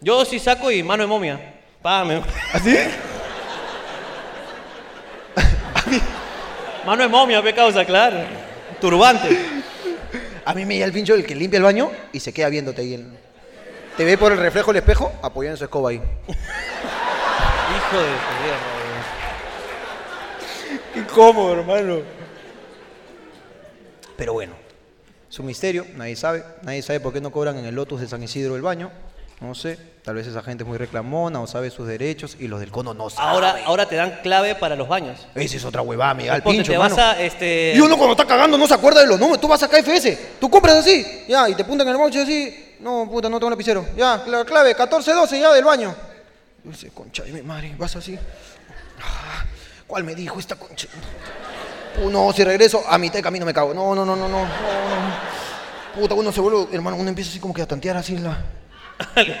[0.00, 1.38] Yo sí saco y mano de momia.
[1.82, 2.22] Pa, me-
[2.52, 2.76] ¿Así?
[6.86, 8.18] Mano de momia, pe causa, claro.
[8.80, 9.36] Turbante.
[10.44, 12.80] A mí me llega el pincho el que limpia el baño y se queda viéndote
[12.80, 12.94] ahí.
[12.94, 13.18] en-
[13.96, 15.96] Te ve por el reflejo del espejo apoyado en su escoba ahí.
[15.96, 18.04] Hijo de
[18.40, 18.58] perra,
[20.94, 21.98] Qué cómodo, hermano.
[24.20, 24.52] Pero bueno,
[25.30, 26.44] es un misterio, nadie sabe.
[26.60, 28.90] Nadie sabe por qué no cobran en el Lotus de San Isidro el baño.
[29.40, 32.60] No sé, tal vez esa gente es muy reclamona o sabe sus derechos y los
[32.60, 33.30] del cono no saben.
[33.30, 35.26] Ahora, ahora te dan clave para los baños.
[35.34, 37.12] Esa es otra huevada, me llega el Ponte, pincho, te vas hermano.
[37.12, 37.72] a, este...
[37.74, 39.40] Y uno cuando está cagando no se acuerda de los números.
[39.40, 42.76] Tú vas a KFS, tú compras así, ya, y te apuntan en el voucher así.
[42.80, 43.86] No, puta, no tengo lapicero.
[43.96, 45.96] Ya, la clave, 1412 ya del baño.
[46.62, 48.18] Y dice, concha de mi madre, vas así.
[49.00, 49.46] Ah,
[49.86, 50.88] ¿Cuál me dijo esta concha?
[51.98, 53.74] Uh, no, si regreso, a mitad de camino me cago.
[53.74, 54.38] No, no, no, no, no.
[54.38, 55.30] no, no.
[55.94, 58.44] Puta, uno se vuelve, hermano, uno empieza así como que a tantear así la.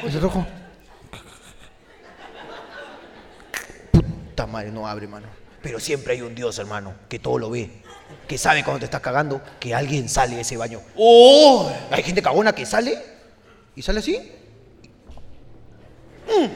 [0.04, 0.44] Ese rojo.
[3.92, 5.28] Puta madre, no abre, hermano.
[5.62, 7.82] Pero siempre hay un Dios, hermano, que todo lo ve.
[8.26, 10.80] Que sabe cuando te estás cagando que alguien sale de ese baño.
[10.96, 11.70] ¡Oh!
[11.90, 12.98] Hay gente cagona que sale
[13.76, 14.16] y sale así.
[16.26, 16.46] Mm.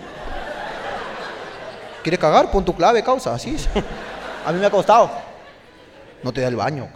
[2.02, 2.50] ¿Quieres cagar?
[2.50, 3.34] Pon tu clave, causa.
[3.34, 3.68] Así es.
[4.44, 5.10] A mí me ha costado.
[6.24, 6.88] No te da el baño.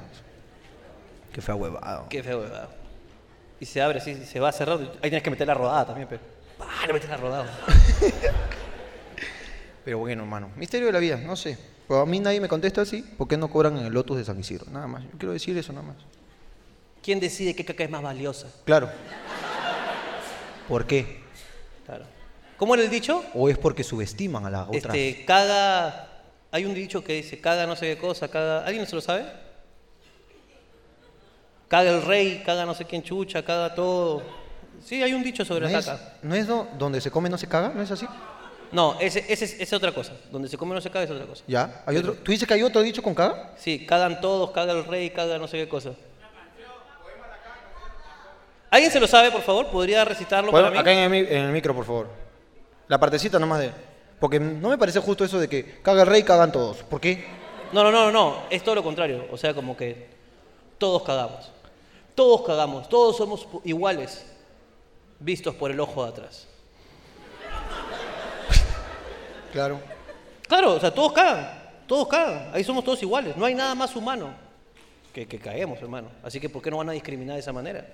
[1.33, 2.07] Qué fea huevada.
[2.09, 2.68] Qué feo, ¿verdad?
[3.61, 4.81] Y se abre así, se va cerrado.
[4.81, 6.22] Ahí tienes que meter la rodada también, pero.
[6.57, 6.87] ¡Pah!
[6.87, 7.47] Le metes la rodada.
[9.85, 10.51] Pero bueno, hermano.
[10.57, 11.57] Misterio de la vida, no sé.
[11.87, 13.01] Pero a mí nadie me contesta así.
[13.01, 14.66] ¿Por qué no cobran en el Lotus de San Isidro?
[14.70, 15.03] Nada más.
[15.05, 15.97] Yo quiero decir eso nada más.
[17.03, 18.49] ¿Quién decide qué caca es más valiosa?
[18.66, 18.91] Claro.
[20.68, 21.20] ¿Por qué?
[21.87, 22.05] Claro.
[22.59, 23.24] ¿Cómo era el dicho?
[23.33, 24.95] ¿O es porque subestiman a la otra?
[24.95, 26.08] Este, caga.
[26.51, 28.65] Hay un dicho que dice, caga no sé qué cosa, caga.
[28.65, 29.25] ¿Alguien se lo sabe?
[31.69, 34.23] Caga el rey, caga no sé quién chucha, caga todo.
[34.83, 36.15] Sí, hay un dicho sobre ¿No la es, caca.
[36.23, 37.71] ¿No es do- donde se come no se caga?
[37.75, 38.07] ¿No es así?
[38.73, 40.13] No, ese, ese es, esa es otra cosa.
[40.31, 41.45] Donde se come no se caga es otra cosa.
[41.47, 41.83] ¿Ya?
[41.85, 42.15] ¿Hay otro?
[42.15, 43.53] ¿Tú dices que hay otro dicho con caga?
[43.59, 45.91] Sí, cagan todos, caga el rey, caga no sé qué cosa.
[48.71, 49.67] ¿Alguien se lo sabe, por favor?
[49.69, 50.79] ¿Podría recitarlo Bueno, para mí?
[50.81, 52.09] acá en el, en el micro, por favor.
[52.87, 53.73] La partecita nomás de...
[54.21, 56.79] Porque no me parece justo eso de que caga el rey, cagan todos.
[56.79, 57.25] ¿Por qué?
[57.73, 59.27] No, no, no, no, es todo lo contrario.
[59.31, 60.09] O sea, como que
[60.79, 61.53] todos cagamos.
[62.14, 64.27] Todos cagamos, todos somos iguales,
[65.21, 66.49] vistos por el ojo de atrás.
[69.53, 69.81] Claro.
[70.47, 71.49] Claro, o sea, todos cagan,
[71.87, 72.51] todos cagan.
[72.53, 73.35] Ahí somos todos iguales.
[73.35, 74.35] No hay nada más humano
[75.14, 76.09] que, que caguemos, hermano.
[76.23, 77.87] Así que, ¿por qué no van a discriminar de esa manera?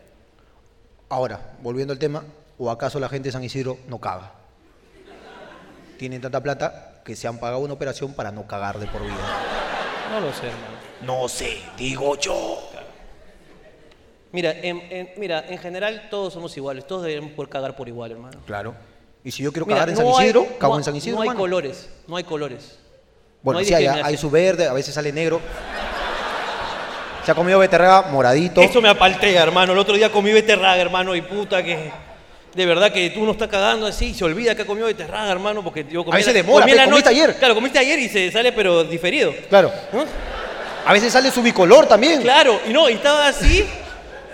[1.09, 2.25] Ahora, volviendo al tema,
[2.59, 4.33] ¿o acaso la gente de San Isidro no caga?
[5.99, 9.15] Tienen tanta plata que se han pagado una operación para no cagar de por vida.
[10.11, 10.75] No lo sé, hermano.
[11.03, 12.71] No sé, digo yo.
[14.33, 18.11] Mira, en, en- mira, en general todos somos iguales, todos deberíamos poder cagar por igual,
[18.13, 18.41] hermano.
[18.47, 18.75] Claro.
[19.23, 20.97] Y si yo quiero Mira, cagar en San no hay- Isidro, cago no- en San
[20.97, 21.41] Isidro, No hay hermano.
[21.41, 22.79] colores, no hay colores.
[23.43, 24.07] Bueno, no hay sí, hay, discriminación.
[24.09, 25.41] hay su verde, a veces sale negro.
[27.25, 28.61] Se ha comido beterraga moradito.
[28.61, 29.73] Eso me apaltea, hermano.
[29.73, 31.91] El otro día comí beterraga, hermano, y puta que...
[32.55, 35.31] De verdad que tú no estás cagando así y se olvida que ha comido beterraga,
[35.33, 36.15] hermano, porque yo comí...
[36.15, 37.37] A veces la- demora, comí la comiste noche- ayer.
[37.37, 39.35] Claro, comiste ayer y se sale, pero diferido.
[39.49, 39.73] Claro.
[39.93, 40.05] ¿no?
[40.87, 42.23] A veces sale su bicolor también.
[42.23, 43.67] Claro, y no, y estaba así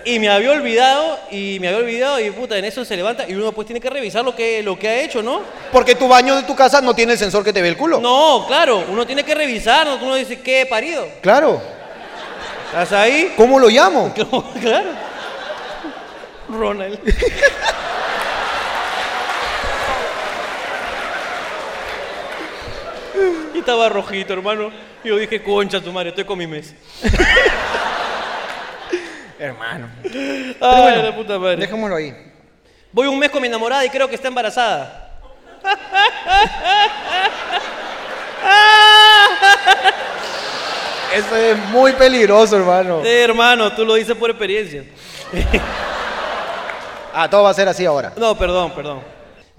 [0.03, 3.35] y me había olvidado, y me había olvidado, y puta, en eso se levanta y
[3.35, 5.41] uno pues tiene que revisar lo que, lo que ha hecho, ¿no?
[5.71, 7.99] Porque tu baño de tu casa no tiene el sensor que te ve el culo.
[7.99, 9.95] No, claro, uno tiene que revisar, ¿no?
[9.95, 11.07] uno dice, ¿qué he parido?
[11.21, 11.61] Claro.
[12.67, 13.33] ¿Estás ahí?
[13.37, 14.11] ¿Cómo lo llamo?
[14.61, 14.89] claro.
[16.49, 16.99] Ronald.
[23.53, 24.71] Y estaba rojito, hermano.
[25.03, 26.73] Y yo dije, concha tu madre, estoy con mi mes.
[29.39, 29.89] Hermano.
[30.61, 31.57] Ay, la puta madre.
[31.57, 32.15] Dejémoslo ahí.
[32.91, 35.09] Voy un mes con mi enamorada y creo que está embarazada.
[41.13, 43.03] Eso es muy peligroso, hermano.
[43.03, 44.83] Eh, hermano, tú lo dices por experiencia.
[47.13, 48.13] Ah, todo va a ser así ahora.
[48.15, 49.01] No, perdón, perdón.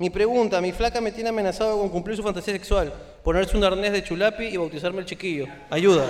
[0.02, 2.92] Mi pregunta, mi flaca me tiene amenazado con cumplir su fantasía sexual,
[3.22, 5.46] ponerse un arnés de chulapi y bautizarme el chiquillo.
[5.70, 6.04] Ayuda.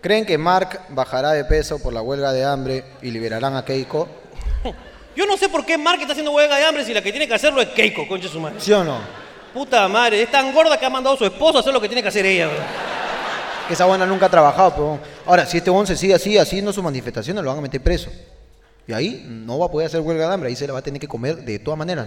[0.00, 4.08] ¿Creen que Mark bajará de peso por la huelga de hambre y liberarán a Keiko?
[5.14, 7.28] Yo no sé por qué Mark está haciendo huelga de hambre si la que tiene
[7.28, 8.58] que hacerlo es Keiko, concha su madre.
[8.60, 8.96] ¿Sí o no?
[9.52, 11.88] Puta madre, es tan gorda que ha mandado a su esposo a hacer lo que
[11.88, 12.48] tiene que hacer ella.
[12.48, 12.64] weón.
[13.68, 17.44] Esa buena nunca ha trabajado, pero ahora, si este se sigue así, haciendo sus manifestaciones,
[17.44, 18.08] lo van a meter preso.
[18.86, 20.82] Y ahí no va a poder hacer huelga de hambre, ahí se la va a
[20.82, 22.06] tener que comer de todas maneras.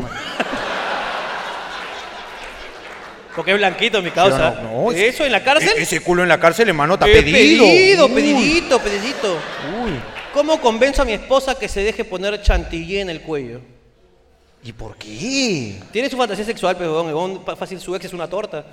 [3.36, 4.52] Porque es blanquito mi causa.
[4.56, 5.70] Sí, no, no, Eso en la cárcel.
[5.78, 7.66] E- Ese culo en la cárcel, hermano, está Eh, pedido.
[7.66, 8.12] Pedido, Uy.
[8.14, 9.34] pedidito, pedidito.
[9.84, 9.92] Uy.
[10.34, 13.62] ¿Cómo convenzo a mi esposa que se deje poner chantilly en el cuello?
[14.64, 15.76] ¿Y por qué?
[15.92, 18.66] Tiene su fantasía sexual, pero pa- fácil su ex es una torta.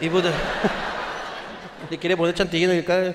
[0.00, 0.30] Y puta.
[1.90, 3.14] Le quiere poner chantilly en el cara.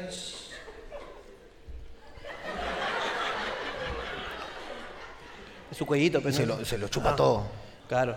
[5.75, 7.45] Su cuellito, pero Se lo, se lo chupa todo.
[7.87, 8.15] Claro.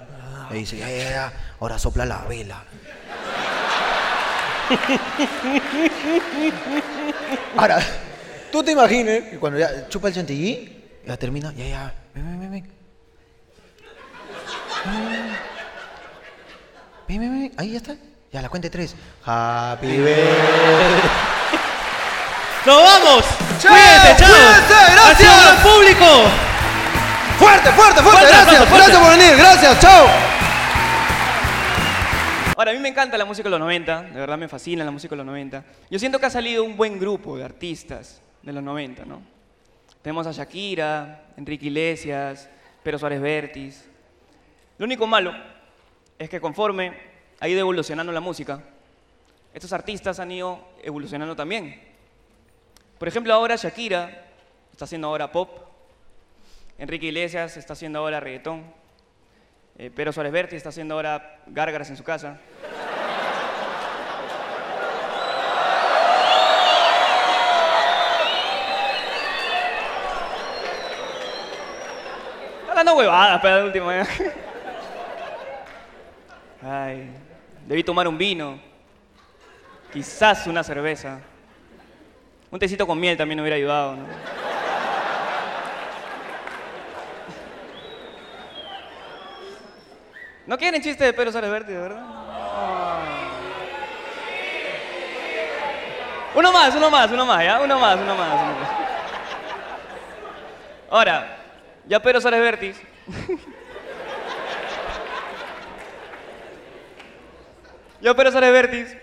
[0.50, 2.62] Le dice, ya, ya, ya, ahora sopla la vela.
[7.56, 7.78] Ahora,
[8.52, 12.40] tú te imagines que cuando ya chupa el chantilly, ya termina, ya, ya, ven, ven,
[12.40, 12.70] ven, ven.
[17.08, 17.96] Ven, ven, ven, ahí ya está.
[18.32, 18.94] Ya, la cuenta de tres.
[19.24, 21.00] Happy birthday.
[22.66, 23.24] ¡Nos vamos!
[23.62, 24.28] ¡Cuídense, chao!
[24.28, 24.74] ¡Cuídense!
[24.74, 25.32] ¡Ha sido ¡Gracias!
[25.32, 26.06] un gran público!
[27.38, 28.76] Fuerte, fuerte, fuerte, Fuerte, gracias, fuerte.
[28.76, 30.06] gracias por venir, gracias, chao.
[32.56, 34.90] Ahora, a mí me encanta la música de los 90, de verdad me fascina la
[34.90, 35.64] música de los 90.
[35.90, 39.22] Yo siento que ha salido un buen grupo de artistas de los 90, ¿no?
[40.02, 42.48] Tenemos a Shakira, Enrique Iglesias,
[42.82, 43.84] Pedro Suárez Vértiz.
[44.78, 45.32] Lo único malo
[46.18, 46.92] es que conforme
[47.38, 48.60] ha ido evolucionando la música,
[49.54, 51.80] estos artistas han ido evolucionando también.
[52.98, 54.24] Por ejemplo, ahora Shakira
[54.72, 55.67] está haciendo ahora pop,
[56.78, 58.62] Enrique Iglesias está haciendo ahora reggaetón,
[59.76, 62.38] eh, Pedro Suárez Vértiz está haciendo ahora gárgaras en su casa.
[72.60, 73.90] Está hablando huevadas, pero al último.
[73.90, 74.04] ¿eh?
[76.62, 77.10] Ay,
[77.66, 78.60] debí tomar un vino.
[79.92, 81.18] Quizás una cerveza.
[82.52, 84.37] Un tecito con miel también me hubiera ayudado, ¿no?
[90.48, 92.02] ¿No quieren chiste de Pedro Suárez Vértiz, verdad?
[96.34, 97.60] Uno más, uno más, uno más, ¿ya?
[97.60, 98.70] Uno más, uno más, uno más.
[100.88, 101.36] Ahora,
[101.86, 102.80] ya Pedro Suárez Vértiz.
[108.00, 108.96] yo Pedro Suárez Vértiz,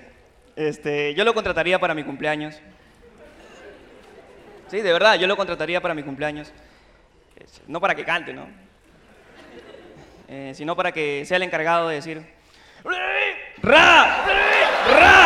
[0.56, 2.60] este, yo lo contrataría para mi cumpleaños.
[4.70, 6.52] Sí, de verdad, yo lo contrataría para mi cumpleaños.
[7.68, 8.65] No para que cante, ¿no?
[10.28, 12.22] eh, sino para que sea el encargado de decir
[13.62, 14.26] ¡Ra!
[14.88, 15.25] ¡Ra!